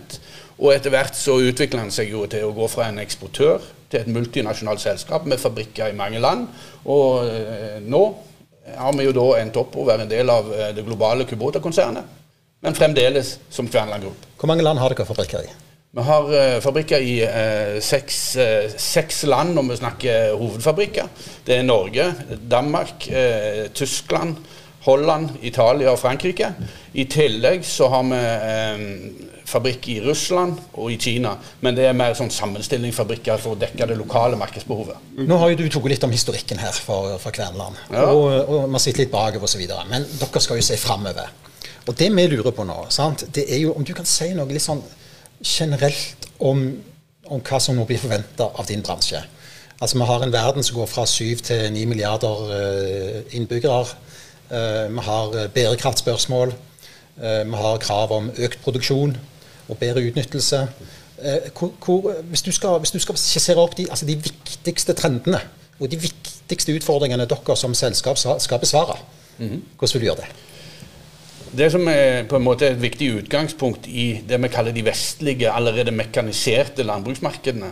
Og 0.59 0.73
etter 0.73 0.93
hvert 0.93 1.17
så 1.17 1.39
utvikler 1.41 1.83
han 1.83 1.93
seg 1.93 2.11
jo 2.13 2.25
til 2.29 2.45
å 2.47 2.53
gå 2.55 2.67
fra 2.71 2.87
en 2.89 3.01
eksportør 3.01 3.63
til 3.89 4.01
et 4.01 4.11
multinasjonalt 4.13 4.81
selskap 4.81 5.25
med 5.29 5.41
fabrikker 5.41 5.91
i 5.91 5.97
mange 5.97 6.21
land. 6.21 6.47
Og 6.89 7.25
eh, 7.29 7.79
nå 7.81 8.03
har 8.77 8.95
vi 8.97 9.07
jo 9.07 9.15
da 9.15 9.27
endt 9.41 9.59
opp 9.59 9.75
å 9.77 9.87
være 9.87 10.05
en 10.05 10.13
del 10.13 10.31
av 10.33 10.49
eh, 10.53 10.71
det 10.77 10.85
globale 10.85 11.27
Kubota-konsernet. 11.29 12.21
Men 12.63 12.77
fremdeles 12.77 13.37
som 13.51 13.67
Kvernland 13.67 14.05
Group. 14.05 14.25
Hvor 14.39 14.49
mange 14.51 14.63
land 14.63 14.79
har 14.79 14.93
dere 14.93 15.07
fabrikker 15.07 15.43
i? 15.43 15.51
Vi 15.93 16.01
har 16.01 16.29
uh, 16.31 16.61
fabrikker 16.63 17.03
i 17.05 17.17
uh, 17.21 17.75
seks, 17.83 18.15
uh, 18.39 18.71
seks, 18.81 19.19
land 19.29 19.53
når 19.53 19.67
vi 19.67 19.75
snakker 19.77 20.31
hovedfabrikker. 20.39 21.11
Det 21.45 21.59
er 21.59 21.67
Norge, 21.67 22.07
Danmark, 22.49 23.05
Tyskland, 23.77 24.39
Holland, 24.87 25.35
Italia 25.45 25.91
og 25.91 25.99
Frankrike. 26.01 26.49
I 26.97 27.05
tillegg 27.05 27.67
så 27.67 27.91
har 27.93 28.07
vi 28.09 28.23
fabrikk 29.49 29.87
i 29.91 29.97
Russland 30.03 30.57
og 30.73 30.91
i 30.91 30.97
Kina. 31.01 31.35
Men 31.61 31.77
det 31.77 31.87
er 31.89 31.97
mer 31.97 32.15
sånn 32.17 32.31
sammenstillingsfabrikker 32.33 33.41
for 33.41 33.55
å 33.55 33.59
dekke 33.59 33.87
det 33.89 33.97
lokale 33.99 34.39
markedsbehovet. 34.39 35.13
Nå 35.27 35.37
har 35.41 35.53
jo 35.53 35.59
du 35.61 35.67
tatt 35.67 35.89
litt 35.91 36.07
om 36.07 36.15
historikken 36.15 36.61
her 36.61 36.75
for, 36.85 37.17
for 37.21 37.35
Kverneland. 37.35 37.79
Ja. 37.91 38.07
Og, 38.11 38.31
og 38.47 38.69
man 38.71 38.83
sitter 38.83 39.03
litt 39.03 39.13
bakover 39.13 39.49
osv. 39.49 39.65
Men 39.91 40.07
dere 40.19 40.43
skal 40.43 40.59
jo 40.59 40.65
se 40.65 40.79
framover. 40.81 41.31
Og 41.83 41.95
det 41.99 42.09
vi 42.15 42.27
lurer 42.31 42.55
på 42.55 42.63
nå, 42.67 42.77
sant, 42.93 43.25
det 43.35 43.43
er 43.51 43.59
jo 43.65 43.73
om 43.75 43.83
du 43.83 43.91
kan 43.95 44.07
si 44.07 44.29
noe 44.35 44.47
litt 44.51 44.63
sånn 44.63 44.81
generelt 45.43 46.29
om, 46.39 46.63
om 47.27 47.41
hva 47.43 47.59
som 47.59 47.75
nå 47.75 47.83
blir 47.87 47.99
forventa 47.99 48.47
av 48.55 48.69
din 48.69 48.83
bransje. 48.85 49.19
Altså 49.83 49.97
Vi 49.99 50.07
har 50.07 50.23
en 50.23 50.31
verden 50.31 50.63
som 50.63 50.77
går 50.77 50.87
fra 50.87 51.03
7 51.05 51.41
til 51.43 51.65
9 51.73 51.85
milliarder 51.91 52.43
eh, 52.55 53.35
innbyggere. 53.35 53.81
Eh, 54.47 54.85
vi 54.87 55.03
har 55.09 55.35
eh, 55.35 55.49
bærekraftspørsmål. 55.51 56.53
Vi 57.13 57.57
har 57.61 57.77
krav 57.77 58.11
om 58.11 58.31
økt 58.41 58.63
produksjon 58.63 59.11
og 59.69 59.77
bedre 59.79 60.03
utnyttelse. 60.07 60.67
Hvor, 61.57 61.71
hvor, 61.85 62.15
hvis, 62.29 62.41
du 62.41 62.51
skal, 62.51 62.79
hvis, 62.83 62.91
du 62.91 62.99
skal, 62.99 63.17
skissere 63.21 63.61
opp 63.61 63.77
de, 63.77 63.85
altså 63.89 64.05
de, 64.05 64.17
viktigste 64.19 64.95
trendene 64.97 65.39
og 65.79 65.91
de 65.91 65.99
viktigste 66.01 66.73
utfordringene 66.75 67.27
dere 67.29 67.55
som 67.55 67.75
selskap 67.77 68.19
skal 68.19 68.59
besvare, 68.59 68.97
mm 69.37 69.61
hvordan 69.77 69.93
vil 69.93 70.01
du 70.01 70.07
gjøre 70.09 70.23
det? 70.23 70.31
Det 71.53 71.69
som 71.71 71.87
er 71.87 72.23
på 72.25 72.39
en 72.39 72.45
måte 72.47 72.71
et 72.71 72.79
viktig 72.81 73.11
utgangspunkt 73.19 73.85
i 73.85 74.23
det 74.25 74.39
vi 74.41 74.49
kaller 74.49 74.73
de 74.73 74.85
vestlige, 74.87 75.51
allerede 75.51 75.93
mekaniserte 75.93 76.83
landbruksmarkedene, 76.83 77.69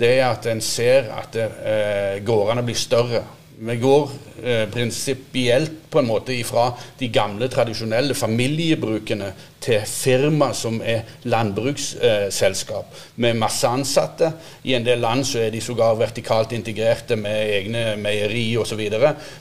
det 0.00 0.08
er 0.16 0.32
at 0.32 0.48
en 0.50 0.62
ser 0.64 1.12
at 1.14 1.36
eh, 1.38 2.16
gårdene 2.26 2.64
blir 2.66 2.78
større. 2.78 3.22
Vi 3.62 3.76
går 3.76 4.10
eh, 4.42 4.68
prinsipielt 4.72 5.72
på 5.90 5.98
en 6.00 6.06
måte 6.08 6.32
ifra 6.32 6.70
de 6.96 7.10
gamle, 7.12 7.44
tradisjonelle 7.52 8.14
familiebrukene 8.16 9.34
til 9.60 9.82
firma 9.84 10.48
som 10.56 10.78
er 10.80 11.02
landbruksselskap 11.28 12.94
eh, 12.96 13.02
med 13.20 13.36
masse 13.42 13.68
ansatte. 13.68 14.32
I 14.64 14.78
en 14.78 14.88
del 14.88 15.04
land 15.04 15.28
så 15.28 15.42
er 15.44 15.52
de 15.52 15.60
sågar 15.60 16.00
vertikalt 16.00 16.56
integrerte 16.56 17.20
med 17.20 17.52
egne 17.58 17.84
meieri 18.00 18.46
osv. 18.56 18.80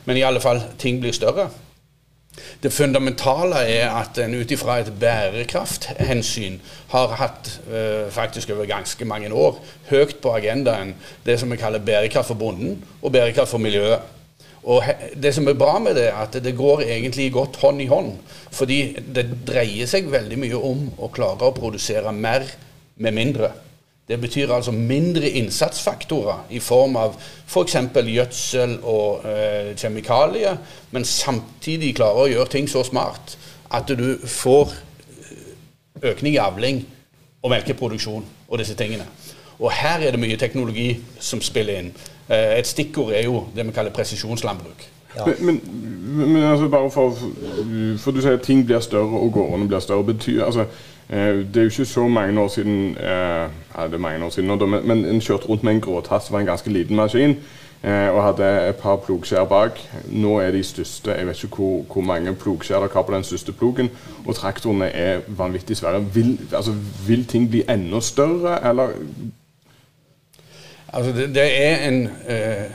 Men 0.03 0.19
i 0.19 0.27
alle 0.27 0.43
fall, 0.43 0.65
ting 0.75 0.99
blir 0.99 1.15
større. 1.15 1.47
Det 2.63 2.71
fundamentale 2.73 3.63
er 3.67 3.89
at 3.99 4.19
en 4.21 4.35
ut 4.39 4.51
ifra 4.51 4.79
et 4.79 4.91
bærekrafthensyn 4.99 6.59
har 6.91 7.15
hatt 7.19 7.49
eh, 7.67 8.07
faktisk 8.13 8.53
over 8.53 8.69
ganske 8.69 9.05
mange 9.07 9.31
år 9.33 9.59
høyt 9.89 10.19
på 10.23 10.35
agendaen 10.37 10.93
det 11.25 11.39
som 11.39 11.51
vi 11.51 11.59
kaller 11.59 11.83
bærekraft 11.83 12.31
for 12.31 12.39
bonden 12.39 12.77
og 13.01 13.11
bærekraft 13.15 13.51
for 13.51 13.63
miljøet. 13.63 13.99
Og 14.63 14.83
Det 15.15 15.31
som 15.33 15.47
er 15.47 15.55
bra 15.55 15.79
med 15.79 15.95
det, 15.95 16.09
er 16.09 16.19
at 16.19 16.35
det 16.43 16.57
går 16.57 16.81
egentlig 16.81 17.31
godt 17.33 17.55
hånd 17.61 17.81
i 17.81 17.87
hånd. 17.87 18.11
Fordi 18.51 18.97
det 19.15 19.25
dreier 19.47 19.87
seg 19.87 20.11
veldig 20.11 20.37
mye 20.39 20.59
om 20.59 20.89
å 20.99 21.07
klare 21.15 21.47
å 21.47 21.55
produsere 21.55 22.11
mer 22.11 22.43
med 22.99 23.15
mindre. 23.15 23.53
Det 24.09 24.17
betyr 24.21 24.49
altså 24.49 24.71
mindre 24.73 25.29
innsatsfaktorer 25.29 26.47
i 26.49 26.59
form 26.59 26.95
av 26.97 27.13
f.eks. 27.45 27.75
gjødsel 27.93 28.79
og 28.81 29.25
eh, 29.29 29.75
kjemikalier, 29.77 30.57
men 30.91 31.05
samtidig 31.05 31.93
klarer 31.99 32.23
å 32.23 32.31
gjøre 32.31 32.49
ting 32.55 32.69
så 32.69 32.81
smart 32.83 33.37
at 33.69 33.93
du 33.93 34.17
får 34.25 34.73
eh, 34.73 36.09
økning 36.09 36.33
i 36.33 36.41
avling 36.41 36.81
og 37.43 37.53
melkeproduksjon 37.53 38.25
og 38.49 38.57
disse 38.57 38.73
tingene. 38.79 39.05
Og 39.59 39.69
her 39.77 40.01
er 40.01 40.15
det 40.15 40.23
mye 40.23 40.41
teknologi 40.41 40.95
som 41.19 41.41
spiller 41.45 41.83
inn. 41.83 41.93
Eh, 42.29 42.57
et 42.57 42.67
stikkord 42.67 43.13
er 43.13 43.27
jo 43.27 43.43
det 43.53 43.67
vi 43.67 43.75
kaller 43.77 43.93
presisjonslandbruk. 43.93 44.89
Ja. 45.17 45.25
Men, 45.25 45.61
men, 45.61 46.33
men, 46.33 46.43
altså 46.43 46.67
bare 46.67 46.89
for, 46.91 47.13
for 47.97 48.11
du 48.11 48.21
sier 48.21 48.37
at 48.37 48.45
ting 48.45 48.65
blir 48.65 48.81
større 48.81 49.21
og 49.21 49.33
gårdene 49.33 49.67
blir 49.67 49.85
større. 49.85 50.03
betyr 50.03 50.43
altså 50.45 50.65
det 51.09 51.57
er 51.57 51.61
jo 51.61 51.69
ikke 51.69 51.85
så 51.85 52.07
mange 52.07 52.41
år 52.41 52.47
siden 52.47 52.97
eh, 52.97 53.49
ja, 53.77 53.85
det 53.85 53.93
er 53.93 53.97
mange 53.97 54.25
år 54.25 54.29
siden, 54.29 54.69
men, 54.87 55.05
en 55.05 55.21
kjørte 55.21 55.49
rundt 55.49 55.63
med 55.63 55.73
en 55.73 55.81
gråtass. 55.81 56.23
Det 56.23 56.33
var 56.33 56.39
en 56.39 56.45
ganske 56.45 56.69
liten 56.69 56.95
maskin. 56.95 57.35
Eh, 57.83 58.09
og 58.09 58.23
hadde 58.23 58.47
et 58.69 58.75
par 58.75 58.97
plogskjær 58.99 59.45
bak. 59.47 59.79
Nå 60.11 60.33
er 60.43 60.51
de 60.51 60.63
største 60.63 61.11
Jeg 61.15 61.27
vet 61.27 61.43
ikke 61.43 61.55
hvor, 61.55 61.85
hvor 61.93 62.01
mange 62.01 62.35
plogskjær 62.35 62.83
dere 62.83 62.89
har 62.93 63.05
på 63.07 63.13
den 63.13 63.23
største 63.23 63.51
plogen. 63.55 63.89
Og 64.25 64.35
traktorene 64.35 64.85
er 64.85 65.21
vanvittig 65.27 65.77
svære. 65.77 66.03
Vil, 66.13 66.39
altså, 66.53 66.75
vil 67.07 67.25
ting 67.25 67.49
bli 67.49 67.63
enda 67.69 67.99
større, 67.99 68.59
eller? 68.69 68.91
Altså, 70.93 71.11
det, 71.11 71.29
det 71.35 71.47
er 71.67 71.87
en 71.87 72.03
eh, 72.27 72.67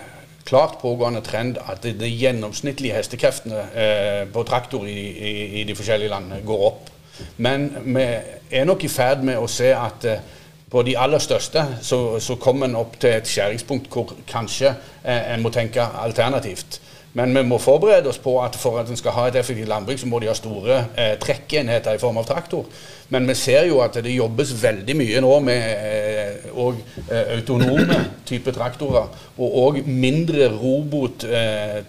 klart 0.44 0.78
pågående 0.80 1.20
trend 1.20 1.56
at 1.68 1.84
de 1.84 2.10
gjennomsnittlige 2.10 2.94
hestekreftene 2.94 3.60
eh, 3.76 4.24
på 4.32 4.42
traktor 4.42 4.86
i, 4.86 4.98
i, 5.10 5.60
i 5.60 5.64
de 5.64 5.76
forskjellige 5.76 6.10
landene 6.16 6.40
går 6.46 6.66
opp. 6.66 6.93
Men 7.36 7.68
vi 7.84 8.06
er 8.50 8.64
nok 8.68 8.84
i 8.84 8.90
ferd 8.92 9.24
med 9.26 9.38
å 9.38 9.50
se 9.50 9.72
at 9.74 10.08
eh, 10.08 10.24
på 10.70 10.82
de 10.82 10.96
aller 10.98 11.22
største 11.22 11.62
så, 11.86 11.98
så 12.18 12.34
kommer 12.42 12.66
en 12.66 12.80
opp 12.80 12.96
til 12.98 13.14
et 13.14 13.28
skjæringspunkt 13.30 13.92
hvor 13.92 14.16
kanskje 14.26 14.72
eh, 15.02 15.34
en 15.34 15.44
må 15.44 15.52
tenke 15.54 15.84
alternativt. 16.02 16.80
Men 17.14 17.30
vi 17.36 17.44
må 17.46 17.60
forberede 17.62 18.10
oss 18.10 18.18
på 18.18 18.32
at 18.42 18.56
for 18.58 18.80
at 18.80 18.88
en 18.90 18.98
skal 18.98 19.14
ha 19.14 19.28
et 19.28 19.36
effektivt 19.38 19.70
landbruk, 19.70 20.00
så 20.02 20.08
må 20.10 20.18
de 20.18 20.26
ha 20.26 20.34
store 20.34 20.80
eh, 20.98 21.12
trekkenheter 21.22 21.94
i 21.94 22.00
form 22.02 22.18
av 22.18 22.26
traktor. 22.26 22.66
Men 23.14 23.28
vi 23.30 23.36
ser 23.38 23.68
jo 23.68 23.78
at 23.84 24.00
det 24.02 24.16
jobbes 24.16 24.50
veldig 24.58 24.96
mye 24.98 25.22
nå 25.22 25.30
med 25.46 25.62
eh, 25.70 26.48
og, 26.58 26.80
eh, 27.06 27.36
autonome 27.36 28.00
type 28.26 28.50
traktorer. 28.56 29.06
Og 29.38 29.58
òg 29.62 29.82
mindre 29.86 30.50
robot 30.50 31.28
eh, 31.30 31.84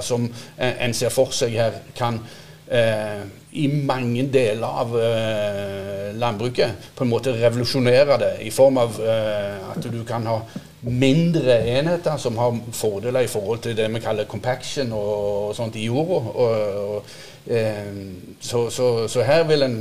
som 0.00 0.30
en 0.58 0.94
ser 0.94 1.10
for 1.12 1.34
seg 1.34 1.58
her 1.58 1.82
kan 1.98 2.16
eh, 2.70 3.26
i 3.54 3.68
mange 3.70 4.26
deler 4.32 4.66
av 4.82 4.94
eh, 4.98 6.14
landbruket 6.18 6.90
på 6.96 7.04
en 7.04 7.10
måte 7.10 7.34
revolusjonere 7.38 8.16
det 8.18 8.32
i 8.42 8.50
form 8.50 8.80
av 8.82 8.96
eh, 9.02 9.68
at 9.70 9.86
du 9.92 10.00
kan 10.06 10.26
ha 10.26 10.40
mindre 10.84 11.60
enheter 11.78 12.18
som 12.20 12.36
har 12.36 12.56
fordeler 12.72 13.24
i 13.24 13.30
forhold 13.30 13.62
til 13.64 13.76
det 13.76 13.86
vi 13.94 14.02
kaller 14.04 14.28
compaction 14.28 14.92
og 14.92 15.54
sånt 15.56 15.78
i 15.80 15.86
jorda. 15.86 17.00
Eh, 17.46 17.94
så, 18.40 18.66
så, 18.70 19.08
så, 19.08 19.22
her 19.22 19.46
vil 19.48 19.62
en 19.62 19.78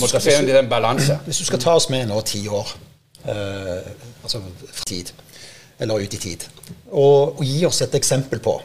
måtte 0.00 0.20
se 0.20 0.38
en 0.38 0.70
balanse. 0.70 1.18
Hvis 1.24 1.42
du 1.42 1.44
skal 1.50 1.60
ta 1.60 1.76
oss 1.76 1.90
med 1.90 2.06
nå 2.08 2.20
ti 2.20 2.46
år, 2.48 2.74
eh, 3.24 3.92
altså 4.22 4.42
tid, 4.86 5.12
eller 5.78 6.04
ut 6.04 6.14
i 6.14 6.22
tid, 6.22 6.48
og, 6.90 7.38
og 7.38 7.44
gi 7.44 7.64
oss 7.66 7.82
et 7.82 7.94
eksempel 7.98 8.40
på 8.44 8.60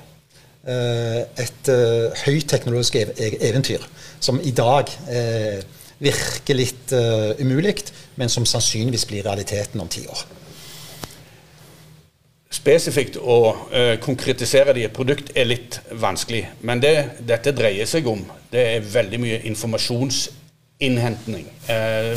et 0.63 1.70
uh, 1.74 2.24
høyteknologisk 2.24 2.96
eventyr 2.96 3.84
som 4.24 4.39
i 4.43 4.51
dag 4.55 4.88
uh, 4.88 5.60
virker 6.03 6.55
litt 6.55 6.93
uh, 6.96 7.32
umulig, 7.39 7.75
men 8.20 8.29
som 8.32 8.46
sannsynligvis 8.48 9.05
blir 9.10 9.24
realiteten 9.25 9.82
om 9.84 9.89
ti 9.91 10.05
år. 10.08 10.24
Spesifikt 12.53 13.17
å 13.17 13.38
uh, 13.51 13.96
konkretisere 14.03 14.74
det 14.75 14.82
i 14.84 14.88
et 14.88 14.96
produkt 14.96 15.34
er 15.36 15.46
litt 15.50 15.79
vanskelig. 16.00 16.46
Men 16.62 16.82
det 16.84 16.96
dette 17.20 17.51
dreier 17.55 17.86
seg 17.89 18.08
om, 18.08 18.24
det 18.53 18.63
er 18.75 18.88
veldig 18.93 19.20
mye 19.20 19.41
informasjonsinnhentning. 19.50 21.46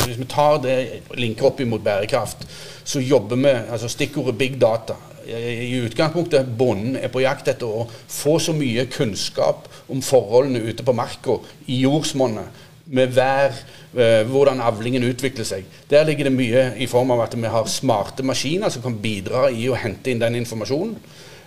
hvis 0.04 0.18
vi 0.18 0.26
tar 0.28 0.58
det 0.60 1.02
linker 1.16 1.46
opp 1.48 1.60
imot 1.60 1.82
bærekraft, 1.82 2.38
så 2.84 3.00
jobber 3.00 3.36
vi 3.40 3.52
altså 3.72 3.88
Stikkordet 3.88 4.38
big 4.38 4.60
data 4.60 4.94
i 5.26 5.80
utgangspunktet 5.84 6.48
bonden 6.58 6.96
er 7.00 7.10
på 7.12 7.22
jakt 7.24 7.48
etter 7.50 7.66
å 7.66 7.86
få 7.90 8.36
så 8.42 8.54
mye 8.56 8.86
kunnskap 8.92 9.66
om 9.92 10.02
forholdene 10.04 10.62
ute 10.70 10.86
på 10.86 10.94
marka, 10.96 11.38
i 11.66 11.82
jordsmonnet, 11.82 12.62
med 12.86 13.14
vær, 13.16 13.54
eh, 13.98 14.22
hvordan 14.30 14.60
avlingen 14.62 15.02
utvikler 15.02 15.44
seg. 15.44 15.64
Der 15.90 16.04
ligger 16.06 16.28
det 16.28 16.32
mye 16.32 16.66
i 16.78 16.86
form 16.86 17.10
av 17.10 17.24
at 17.24 17.34
vi 17.34 17.50
har 17.50 17.66
smarte 17.66 18.22
maskiner 18.22 18.70
som 18.70 18.82
kan 18.82 18.98
bidra 19.02 19.48
i 19.50 19.66
å 19.68 19.74
hente 19.74 20.10
inn 20.10 20.22
den 20.22 20.38
informasjonen. 20.38 20.94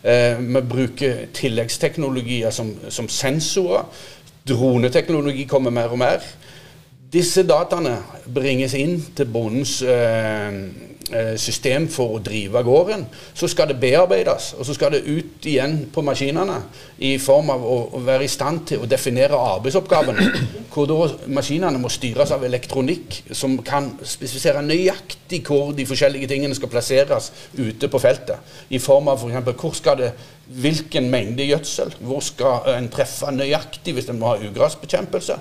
Eh, 0.03 0.36
vi 0.39 0.62
bruker 0.62 1.27
tilleggsteknologier 1.33 2.51
som, 2.51 2.74
som 2.89 3.07
sensorer. 3.07 3.86
Droneteknologi 4.48 5.45
kommer 5.48 5.71
mer 5.71 5.91
og 5.91 6.00
mer. 6.00 6.24
Disse 7.12 7.43
dataene 7.43 7.98
bringes 8.27 8.75
inn 8.77 9.00
til 9.15 9.25
bondens 9.31 9.79
eh, 9.81 10.51
system 11.39 11.88
for 11.92 12.18
å 12.18 12.22
drive 12.24 12.62
gården, 12.66 13.06
så 13.34 13.48
skal 13.50 13.72
det 13.72 13.80
bearbeides. 13.82 14.54
Og 14.60 14.68
så 14.68 14.75
skal 14.78 14.94
det 14.94 15.06
ut 15.08 15.46
igjen 15.50 15.82
på 15.94 16.04
maskinene 16.06 16.60
i 17.06 17.16
form 17.22 17.51
av 17.54 17.66
å, 17.66 17.78
være 18.06 18.25
i 18.28 18.32
stand 18.32 18.66
til 18.70 18.84
å 18.84 18.89
definere 18.89 19.38
arbeidsoppgavene. 19.56 20.28
Hvor 20.70 20.89
da 20.89 21.08
maskinene 21.34 21.82
må 21.82 21.92
styres 21.92 22.34
av 22.36 22.44
elektronikk 22.46 23.22
som 23.36 23.58
kan 23.66 23.92
spesifisere 24.04 24.62
nøyaktig 24.66 25.42
hvor 25.48 25.74
de 25.75 25.88
forskjellige 25.89 26.30
tingene 26.30 26.58
skal 26.58 26.72
plasseres 26.72 27.32
ute 27.58 27.89
på 27.89 28.01
feltet. 28.01 28.38
I 28.70 28.82
form 28.82 29.10
av 29.12 29.24
f.eks. 29.24 29.56
hvor 29.62 29.78
skal 29.78 29.98
det 30.04 30.12
hvilken 30.50 31.10
mengde 31.12 31.46
gjødsel, 31.46 31.94
hvor 32.01 32.24
skal 32.25 32.70
en 32.74 32.89
treffe 32.94 33.30
nøyaktig 33.34 33.94
hvis 33.98 34.10
en 34.10 34.22
må 34.22 34.32
ha 34.34 34.39
ugressbekjempelse. 34.42 35.38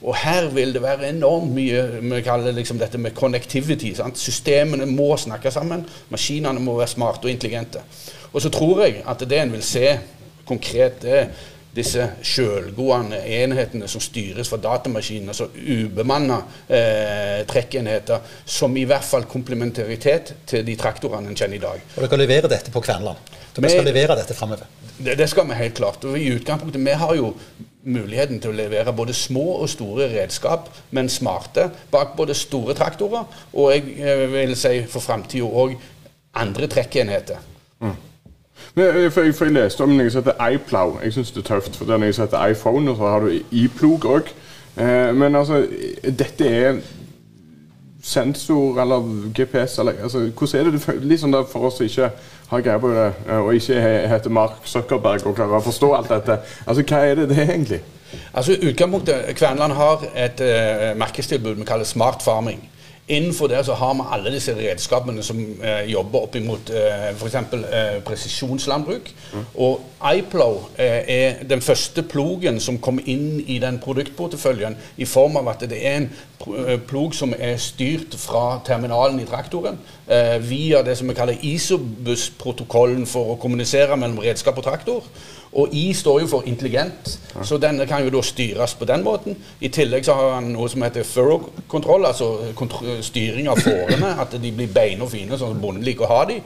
Og 0.00 0.16
her 0.16 0.48
vil 0.54 0.72
det 0.72 0.82
være 0.82 1.10
enormt 1.10 1.52
mye 1.52 1.82
vi 2.00 2.22
kaller 2.24 2.56
liksom 2.56 2.78
dette 2.80 2.98
med 2.98 3.14
connectivity. 3.16 3.92
Sant? 3.98 4.18
Systemene 4.18 4.88
må 4.88 5.12
snakke 5.20 5.52
sammen. 5.52 5.84
Maskinene 6.08 6.62
må 6.62 6.78
være 6.78 6.94
smarte 6.94 7.28
og 7.28 7.34
intelligente. 7.34 7.84
Og 8.32 8.40
så 8.42 8.52
tror 8.52 8.84
jeg 8.86 9.02
at 9.08 9.24
det 9.28 9.40
en 9.40 9.52
vil 9.52 9.64
se 9.66 9.98
konkret, 10.48 11.04
er 11.04 11.32
disse 11.70 12.02
sjølgående 12.26 13.20
enhetene 13.30 13.86
som 13.88 14.02
styres 14.02 14.48
fra 14.50 14.58
datamaskiner, 14.58 15.30
altså 15.30 15.46
ubemanna 15.54 16.40
eh, 16.66 17.44
trekkenheter, 17.46 18.24
som 18.42 18.74
i 18.76 18.86
hvert 18.90 19.06
fall 19.06 19.28
komplementaritet 19.30 20.34
til 20.50 20.64
de 20.66 20.74
traktorene 20.80 21.30
en 21.30 21.38
kjenner 21.38 21.60
i 21.60 21.62
dag. 21.62 21.84
Og 21.94 22.02
dere 22.02 22.22
leverer 22.24 22.50
dette 22.50 22.74
på 22.74 22.82
Kverneland? 22.82 23.22
Dere 23.54 23.70
skal 23.70 23.86
levere 23.86 24.18
dette 24.18 24.34
framover? 24.34 24.66
Det, 24.96 25.14
det, 25.16 25.28
skal 25.30 25.46
vi 25.48 25.60
helt 25.60 25.78
klart. 25.78 26.04
Og 26.04 26.18
i 26.18 26.32
utgangspunktet, 26.34 26.82
Vi 26.84 26.98
har 27.04 27.14
jo 27.14 27.34
muligheten 27.84 28.40
til 28.40 28.52
å 28.52 28.56
levere 28.56 28.92
både 28.92 29.14
små 29.16 29.46
og 29.62 29.70
store 29.72 30.10
redskap, 30.12 30.68
men 30.90 31.08
smarte, 31.08 31.70
bak 31.92 32.12
både 32.16 32.36
store 32.36 32.74
traktorer 32.76 33.24
og 33.52 33.72
jeg 33.72 34.28
vil 34.32 34.56
si 34.58 34.82
for 34.90 35.04
framtida 35.04 35.48
òg 35.48 35.76
andre 36.36 36.68
trekkenheter. 36.70 37.40
Mm. 37.80 37.96
Men, 38.74 39.10
for, 39.10 39.20
jeg, 39.24 39.34
for 39.34 39.48
jeg 39.48 39.56
leste 39.56 39.82
om 39.82 39.96
noe 39.96 40.10
som 40.12 40.22
heter 40.22 40.54
iPlow. 40.54 40.98
Jeg 41.02 41.16
syns 41.16 41.32
det 41.34 41.42
er 41.42 41.48
tøft. 41.48 41.76
For 41.78 41.90
er 41.90 42.02
noe 42.02 42.14
som 42.14 42.26
heter 42.26 42.52
iPhone, 42.52 42.90
og 42.90 43.00
så 43.00 43.12
har 43.14 43.24
du 43.24 43.56
iPlog 43.64 44.06
òg. 44.06 44.30
Eh, 44.76 45.10
men 45.16 45.36
altså, 45.36 45.64
dette 46.04 46.46
er 46.46 46.82
sensor 48.02 48.80
eller 48.82 49.30
GPS 49.36 49.78
eller 49.78 50.02
altså, 50.02 50.18
Hvordan 50.38 50.60
er 50.60 50.70
det 50.70 50.98
litt 51.04 51.20
sånn 51.22 51.36
for 51.50 51.68
oss 51.68 51.78
som 51.80 51.86
ikke 51.86 52.10
har 52.50 52.64
greie 52.66 52.82
på 52.82 52.90
det, 52.90 53.06
og 53.36 53.54
ikke 53.54 53.80
heter 54.10 54.32
Mark 54.34 54.66
Zuckerberg 54.66 55.26
og 55.26 55.36
klarer 55.38 55.60
å 55.60 55.64
forstå 55.64 55.92
alt 55.96 56.12
dette? 56.12 56.40
Altså, 56.66 56.84
Hva 56.86 57.04
er 57.06 57.20
det 57.20 57.28
det 57.30 57.38
er 57.38 57.54
egentlig? 57.54 57.82
Altså 58.34 58.56
utgangspunktet, 58.58 59.36
Kverneland 59.38 59.76
har 59.78 60.04
et 60.18 60.40
uh, 60.42 60.98
markedstilbud 60.98 61.60
vi 61.60 61.66
kaller 61.68 61.86
smart 61.86 62.24
farming. 62.24 62.62
Innenfor 63.10 63.48
det 63.50 63.64
så 63.66 63.74
har 63.74 63.94
vi 63.94 64.04
alle 64.14 64.30
disse 64.30 64.52
redskapene 64.54 65.22
som 65.26 65.38
eh, 65.66 65.90
jobber 65.90 66.26
opp 66.28 66.36
mot 66.44 66.70
eh, 66.70 67.08
f.eks. 67.10 67.34
Eh, 67.34 67.96
presisjonslandbruk. 68.06 69.10
Mm. 69.32 69.48
Og 69.66 69.80
iPlow 70.14 70.60
eh, 70.78 71.10
er 71.10 71.42
den 71.50 71.60
første 71.60 72.04
plogen 72.06 72.60
som 72.62 72.78
kom 72.78 73.00
inn 73.02 73.40
i 73.46 73.58
den 73.58 73.80
produktporteføljen 73.82 74.78
i 74.96 75.08
form 75.10 75.40
av 75.40 75.50
at 75.56 75.66
det 75.72 75.80
er 75.80 75.96
en 75.98 76.08
eh, 76.12 76.78
plog 76.86 77.16
som 77.18 77.34
er 77.34 77.58
styrt 77.58 78.14
fra 78.14 78.60
terminalen 78.66 79.18
i 79.18 79.26
traktoren 79.26 79.82
eh, 80.06 80.38
via 80.46 80.84
det 80.86 80.94
som 81.00 81.10
vi 81.10 81.18
kaller 81.18 81.42
Isobus-protokollen 81.50 83.10
for 83.10 83.34
å 83.34 83.40
kommunisere 83.42 83.98
mellom 83.98 84.22
redskap 84.22 84.62
og 84.62 84.70
traktor. 84.70 85.10
Og 85.52 85.72
I 85.74 85.88
står 85.94 86.20
jo 86.22 86.26
for 86.30 86.46
intelligent, 86.46 87.16
ja. 87.34 87.42
så 87.42 87.56
denne 87.58 87.82
kan 87.90 88.04
jo 88.04 88.10
da 88.14 88.20
styres 88.22 88.76
på 88.78 88.86
den 88.86 89.02
måten. 89.02 89.34
I 89.58 89.68
tillegg 89.74 90.04
så 90.06 90.14
har 90.14 90.36
han 90.36 90.52
noe 90.54 90.68
som 90.70 90.84
heter 90.86 91.06
furrow-kontroll, 91.06 92.06
altså 92.06 92.28
styring 93.02 93.48
av 93.50 93.58
fårene. 93.58 94.12
At 94.22 94.36
de 94.38 94.52
blir 94.54 94.70
beine 94.70 95.02
og 95.02 95.10
fine, 95.10 95.34
sånn 95.34 95.56
som 95.56 95.62
bonden 95.62 95.82
liker 95.86 96.06
å 96.06 96.12
ha 96.12 96.20
de. 96.30 96.36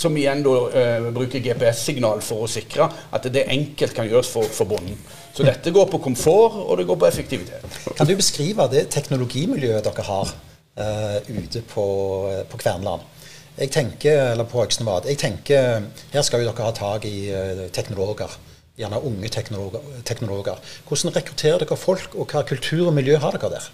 Som 0.00 0.16
igjen 0.16 0.40
da 0.46 0.54
uh, 0.72 1.10
bruker 1.12 1.44
GPS-signal 1.44 2.24
for 2.24 2.46
å 2.46 2.48
sikre 2.50 2.88
at 3.12 3.28
det 3.34 3.44
enkelt 3.52 3.96
kan 3.96 4.08
gjøres 4.08 4.32
for, 4.32 4.48
for 4.48 4.70
bonden. 4.72 4.96
Så 5.34 5.44
dette 5.44 5.74
går 5.74 5.90
på 5.92 6.00
komfort, 6.00 6.56
og 6.64 6.80
det 6.80 6.88
går 6.88 6.98
på 7.02 7.08
effektivitet. 7.10 7.78
Kan 7.98 8.08
du 8.08 8.14
beskrive 8.16 8.68
det 8.72 8.86
teknologimiljøet 8.96 9.84
dere 9.84 10.06
har 10.08 10.32
uh, 10.32 11.20
ute 11.28 11.60
på, 11.68 11.86
på 12.48 12.62
Kverneland? 12.64 13.04
Jeg 13.60 13.70
tenker, 13.76 14.32
eller 14.32 14.48
på 14.50 14.64
Øksnevad, 14.64 15.04
jeg 15.06 15.20
tenker 15.20 15.84
her 16.10 16.24
skal 16.26 16.42
jo 16.42 16.48
dere 16.48 16.64
ha 16.64 16.74
tak 16.74 17.04
i 17.06 17.28
uh, 17.28 17.68
teknologer 17.76 18.32
gjerne 18.78 19.00
unge 19.06 19.28
teknologer, 19.28 19.80
teknologer. 20.04 20.60
Hvordan 20.88 21.16
rekrutterer 21.16 21.62
dere 21.62 21.78
folk, 21.78 22.14
og 22.14 22.30
hva 22.30 22.42
kultur 22.46 22.88
og 22.88 22.96
miljø 22.96 23.18
har 23.22 23.36
dere 23.36 23.52
der? 23.56 23.68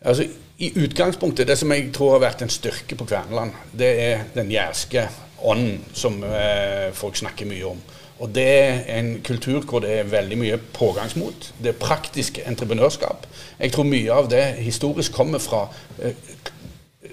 Altså, 0.00 0.28
I 0.58 0.72
utgangspunktet, 0.78 1.48
det 1.48 1.58
som 1.58 1.72
jeg 1.72 1.88
tror 1.94 2.16
har 2.16 2.26
vært 2.26 2.42
en 2.42 2.52
styrke 2.52 2.98
på 2.98 3.06
Kverneland, 3.08 3.54
det 3.78 3.88
er 4.02 4.26
den 4.34 4.52
jærske 4.52 5.08
ånden 5.38 5.80
som 5.94 6.20
eh, 6.26 6.90
folk 6.94 7.16
snakker 7.16 7.46
mye 7.46 7.66
om. 7.66 7.80
Og 8.18 8.34
Det 8.34 8.46
er 8.46 8.98
en 8.98 9.20
kultur 9.22 9.62
hvor 9.62 9.80
det 9.80 9.92
er 10.00 10.10
veldig 10.10 10.38
mye 10.38 10.56
pågangsmot. 10.74 11.52
Det 11.62 11.70
er 11.70 11.78
praktisk 11.78 12.40
entreprenørskap. 12.44 13.26
Jeg 13.58 13.72
tror 13.72 13.86
mye 13.86 14.12
av 14.12 14.30
det 14.30 14.44
historisk 14.58 15.14
kommer 15.14 15.38
fra 15.38 15.68
eh, 16.02 16.18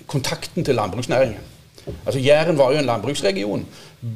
kontakten 0.07 0.65
til 0.65 0.75
landbruksnæringen. 0.75 1.54
Altså 1.85 2.19
Jæren 2.19 2.57
var 2.57 2.71
jo 2.73 2.79
en 2.79 2.87
landbruksregion. 2.89 3.65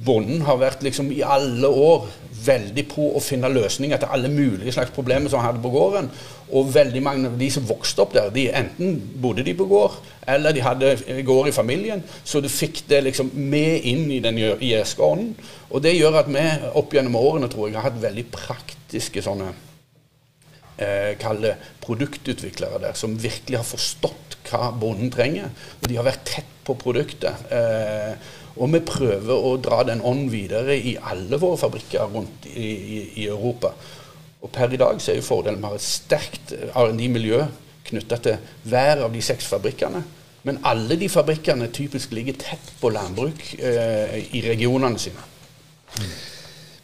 Bonden 0.06 0.42
har 0.46 0.58
vært 0.62 0.84
liksom 0.86 1.12
i 1.14 1.22
alle 1.26 1.68
år 1.70 2.08
veldig 2.46 2.86
på 2.90 3.06
å 3.18 3.22
finne 3.24 3.50
løsninger 3.52 4.00
til 4.00 4.14
alle 4.14 4.30
mulige 4.32 4.74
slags 4.76 4.94
problemer 4.96 5.30
som 5.30 5.42
han 5.42 5.52
hadde 5.52 5.64
på 5.64 5.72
gården. 5.74 6.10
Og 6.56 6.74
veldig 6.74 7.02
mange 7.06 7.30
av 7.30 7.38
de 7.40 7.50
som 7.54 7.68
vokste 7.70 8.04
opp 8.04 8.16
der, 8.18 8.32
de 8.34 8.48
enten 8.58 8.98
bodde 9.22 9.46
de 9.46 9.54
på 9.58 9.68
gård, 9.70 10.00
eller 10.30 10.56
de 10.56 10.66
hadde 10.66 10.96
gård 11.28 11.50
i 11.52 11.56
familien. 11.56 12.04
Så 12.24 12.42
du 12.42 12.50
fikk 12.50 12.84
det 12.90 13.04
liksom 13.06 13.32
med 13.34 13.86
inn 13.90 14.08
i 14.12 14.22
den 14.24 14.40
jærske 14.42 15.06
ånden. 15.06 15.36
Og 15.70 15.84
det 15.86 15.98
gjør 15.98 16.22
at 16.24 16.30
vi 16.34 16.46
opp 16.74 16.94
gjennom 16.94 17.18
årene 17.22 17.52
tror 17.52 17.70
jeg 17.70 17.78
har 17.78 17.92
hatt 17.92 18.02
veldig 18.02 18.30
praktiske 18.34 19.26
sånne 19.26 19.54
eh, 20.82 21.14
kalle 21.22 21.56
produktutviklere 21.84 22.82
der, 22.88 22.98
som 22.98 23.18
virkelig 23.20 23.60
har 23.60 23.68
forstått 23.68 24.38
hva 24.50 24.72
bonden 24.80 25.12
trenger. 25.14 25.52
Og 25.82 25.90
de 25.90 25.98
har 26.00 26.08
vært 26.08 26.26
tett 26.28 26.54
på 26.66 26.76
produktet. 26.80 27.50
Eh, 27.54 28.14
og 28.60 28.74
vi 28.74 28.82
prøver 28.84 29.34
å 29.34 29.56
dra 29.62 29.84
den 29.88 30.04
ånden 30.04 30.32
videre 30.34 30.76
i 30.76 30.98
alle 31.00 31.40
våre 31.40 31.60
fabrikker 31.62 32.12
rundt 32.12 32.50
i, 32.52 32.68
i, 32.68 33.00
i 33.24 33.28
Europa. 33.30 33.74
Og 34.40 34.52
per 34.56 34.72
i 34.72 34.80
dag 34.80 35.02
så 35.04 35.14
er 35.14 35.20
jo 35.20 35.28
fordelen 35.28 35.60
vi 35.62 35.68
har 35.68 35.80
et 35.80 35.86
sterkt 35.86 36.54
R&D-miljø 36.72 37.44
knytta 37.90 38.20
til 38.24 38.52
hver 38.70 39.04
av 39.06 39.14
de 39.14 39.22
seks 39.24 39.48
fabrikkene. 39.50 40.04
Men 40.48 40.62
alle 40.68 40.96
de 41.00 41.10
fabrikkene 41.12 41.68
typisk 41.76 42.14
ligger 42.16 42.38
tett 42.40 42.72
på 42.80 42.92
landbruk 42.96 43.42
eh, 43.60 44.20
i 44.36 44.44
regionene 44.46 45.00
sine. 45.02 45.26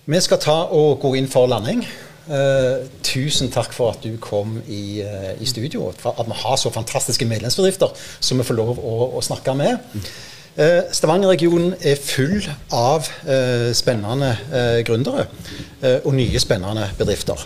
Vi 0.05 0.19
skal 0.21 0.41
ta 0.43 0.57
og 0.75 0.99
gå 1.01 1.15
inn 1.17 1.29
for 1.31 1.47
landing. 1.49 1.85
Uh, 2.25 2.87
tusen 3.05 3.51
takk 3.53 3.73
for 3.75 3.93
at 3.93 4.01
du 4.01 4.15
kom 4.17 4.55
i, 4.65 5.03
uh, 5.05 5.33
i 5.37 5.45
studio. 5.45 5.91
For 5.99 6.17
at 6.17 6.25
vi 6.25 6.37
har 6.41 6.55
så 6.57 6.71
fantastiske 6.73 7.25
medlemsbedrifter 7.29 7.93
som 8.19 8.41
vi 8.41 8.47
får 8.47 8.57
lov 8.57 8.79
å, 8.81 8.95
å 9.19 9.21
snakke 9.21 9.53
med. 9.57 9.99
Uh, 10.55 10.87
Stavanger-regionen 10.95 11.75
er 11.85 11.99
full 11.99 12.39
av 12.73 13.05
spennende 13.75 14.31
gründere 14.87 15.27
og 16.07 16.13
nye 16.15 16.39
spennende 16.41 16.87
bedrifter. 16.97 17.41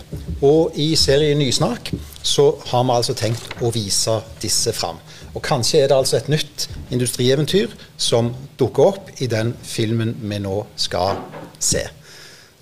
Og 0.46 0.78
i 0.80 0.94
serien 1.00 1.42
Nysnakk 1.42 1.90
så 2.24 2.52
har 2.70 2.86
vi 2.86 2.96
altså 2.96 3.16
tenkt 3.18 3.58
å 3.66 3.72
vise 3.76 4.20
disse 4.40 4.72
fram. 4.78 5.02
Og 5.34 5.42
kanskje 5.44 5.82
er 5.82 5.90
det 5.90 5.98
altså 5.98 6.20
et 6.20 6.30
nytt 6.32 6.70
industrieventyr 6.94 7.74
som 7.98 8.32
dukker 8.62 8.94
opp 8.94 9.12
i 9.20 9.28
den 9.28 9.52
filmen 9.66 10.16
vi 10.22 10.40
nå 10.46 10.62
skal 10.80 11.20
se. 11.60 11.84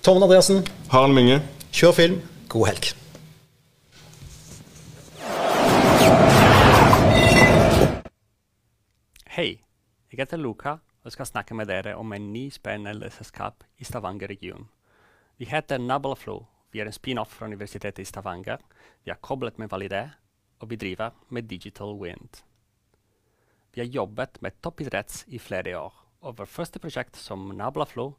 Tormod 0.01 0.29
Andreassen. 0.29 0.63
Harald 0.89 1.13
Minge. 1.13 1.41
Kjør 1.77 1.91
film. 1.93 2.15
God 2.49 2.63
helg. 2.71 2.87
Hei, 9.35 9.51
jeg 10.09 10.17
heter 10.17 10.41
Luka 10.41 10.79
og 11.05 11.13
skal 11.13 11.27
snakke 11.29 11.53
med 11.53 11.69
dere 11.69 11.91
om 11.93 12.15
en 12.17 12.31
ny 12.33 12.47
spennende 12.49 13.11
selskap 13.13 13.61
i 13.77 13.85
Stavanger-regionen. 13.85 14.65
Vi 15.37 15.45
heter 15.45 15.77
Nabelflo. 15.77 16.39
Vi 16.73 16.81
er 16.81 16.89
en 16.89 16.95
spin-off 16.97 17.35
fra 17.37 17.45
Universitetet 17.45 18.01
i 18.01 18.09
Stavanger. 18.09 18.63
Vi 19.05 19.13
er 19.13 19.21
koblet 19.21 19.59
med 19.61 19.69
Validé, 19.69 20.01
og 20.57 20.71
vi 20.71 20.79
driver 20.81 21.13
med 21.29 21.45
Digital 21.45 21.93
Wind. 22.01 22.41
Vi 23.75 23.83
har 23.83 23.93
jobbet 23.99 24.41
med 24.41 24.57
toppidretts 24.63 25.27
i 25.27 25.37
flere 25.37 25.77
år, 25.77 25.93
og 26.25 26.39
vårt 26.39 26.49
første 26.49 26.81
prosjekt 26.81 27.21
som 27.21 27.51
Nabelflo 27.53 28.15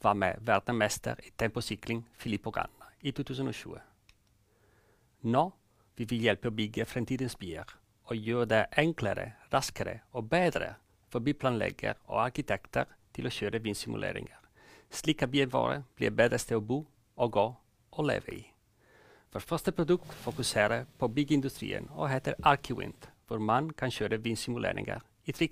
var 0.00 0.16
med 0.16 0.40
verdensmester 0.40 1.20
i 1.20 1.34
temposykling 1.36 2.00
Filippo 2.16 2.50
Ganna 2.50 2.83
i 3.04 3.12
2020. 3.12 3.78
Nå 5.28 5.44
vil 5.96 6.08
vi 6.10 6.22
hjelpe 6.24 6.50
å 6.50 6.56
bygge 6.56 6.86
fremtidens 6.88 7.36
byer 7.40 7.76
og 8.10 8.16
gjøre 8.16 8.48
det 8.50 8.62
enklere, 8.80 9.34
raskere 9.52 10.00
og 10.12 10.28
bedre 10.32 10.74
for 11.12 11.24
byplanlegger 11.24 12.00
og 12.08 12.24
arkitekter 12.24 12.88
til 13.14 13.28
å 13.28 13.32
kjøre 13.32 13.62
vindsimuleringer, 13.64 14.40
slik 14.90 15.22
at 15.22 15.32
byen 15.32 15.52
vår 15.52 15.84
blir 15.96 16.16
bedre 16.16 16.40
sted 16.42 16.58
å 16.58 16.64
bo 16.64 16.82
og 17.14 17.36
gå 17.36 17.46
og 17.94 18.08
leve 18.08 18.34
i. 18.34 18.42
Vårt 19.34 19.48
første 19.48 19.72
produkt 19.72 20.12
fokuserer 20.24 20.84
på 20.98 21.08
byggeindustrien 21.10 21.88
og 21.94 22.10
heter 22.10 22.36
Arkiwind, 22.42 23.08
hvor 23.26 23.38
man 23.38 23.70
kan 23.70 23.90
kjøre 23.90 24.20
vindsimuleringer 24.22 25.02
i 25.26 25.32
tre. 25.32 25.48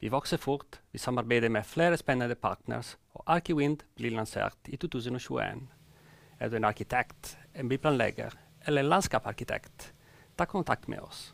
Vi 0.00 0.08
vokser 0.08 0.40
fort, 0.40 0.80
vi 0.92 0.98
samarbeider 0.98 1.48
med 1.48 1.66
flere 1.66 1.96
spennende 1.96 2.34
partners, 2.34 2.96
og 3.14 3.24
Arkiwind 3.26 3.84
blir 3.98 4.14
lansert 4.14 4.70
i 4.70 4.78
2021. 4.80 5.66
Er 6.40 6.48
du 6.48 6.56
en 6.56 6.68
arkitekt, 6.68 7.36
en 7.54 7.68
byplanlegger 7.68 8.36
eller 8.66 8.84
en 8.84 8.92
landskapsarkitekt, 8.94 9.92
ta 10.38 10.46
kontakt 10.48 10.88
med 10.88 11.02
oss. 11.04 11.30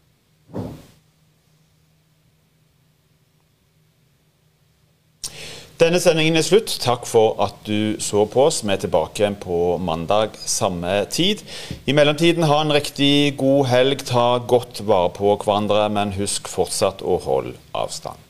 Denne 5.77 5.99
sendingen 6.01 6.39
er 6.41 6.45
slutt. 6.47 6.73
Takk 6.81 7.05
for 7.05 7.35
at 7.45 7.59
du 7.69 8.01
så 8.01 8.23
på 8.33 8.47
oss. 8.49 8.63
Vi 8.65 8.73
er 8.73 8.81
tilbake 8.81 9.29
på 9.43 9.77
mandag 9.77 10.39
samme 10.41 11.03
tid. 11.13 11.43
I 11.85 11.93
mellomtiden 11.93 12.49
ha 12.49 12.63
en 12.63 12.73
riktig 12.73 13.37
god 13.37 13.69
helg. 13.69 14.07
Ta 14.09 14.39
godt 14.41 14.81
vare 14.89 15.13
på 15.13 15.37
hverandre, 15.37 15.91
men 15.93 16.17
husk 16.17 16.49
fortsatt 16.49 17.05
å 17.05 17.21
holde 17.29 17.59
avstand. 17.77 18.26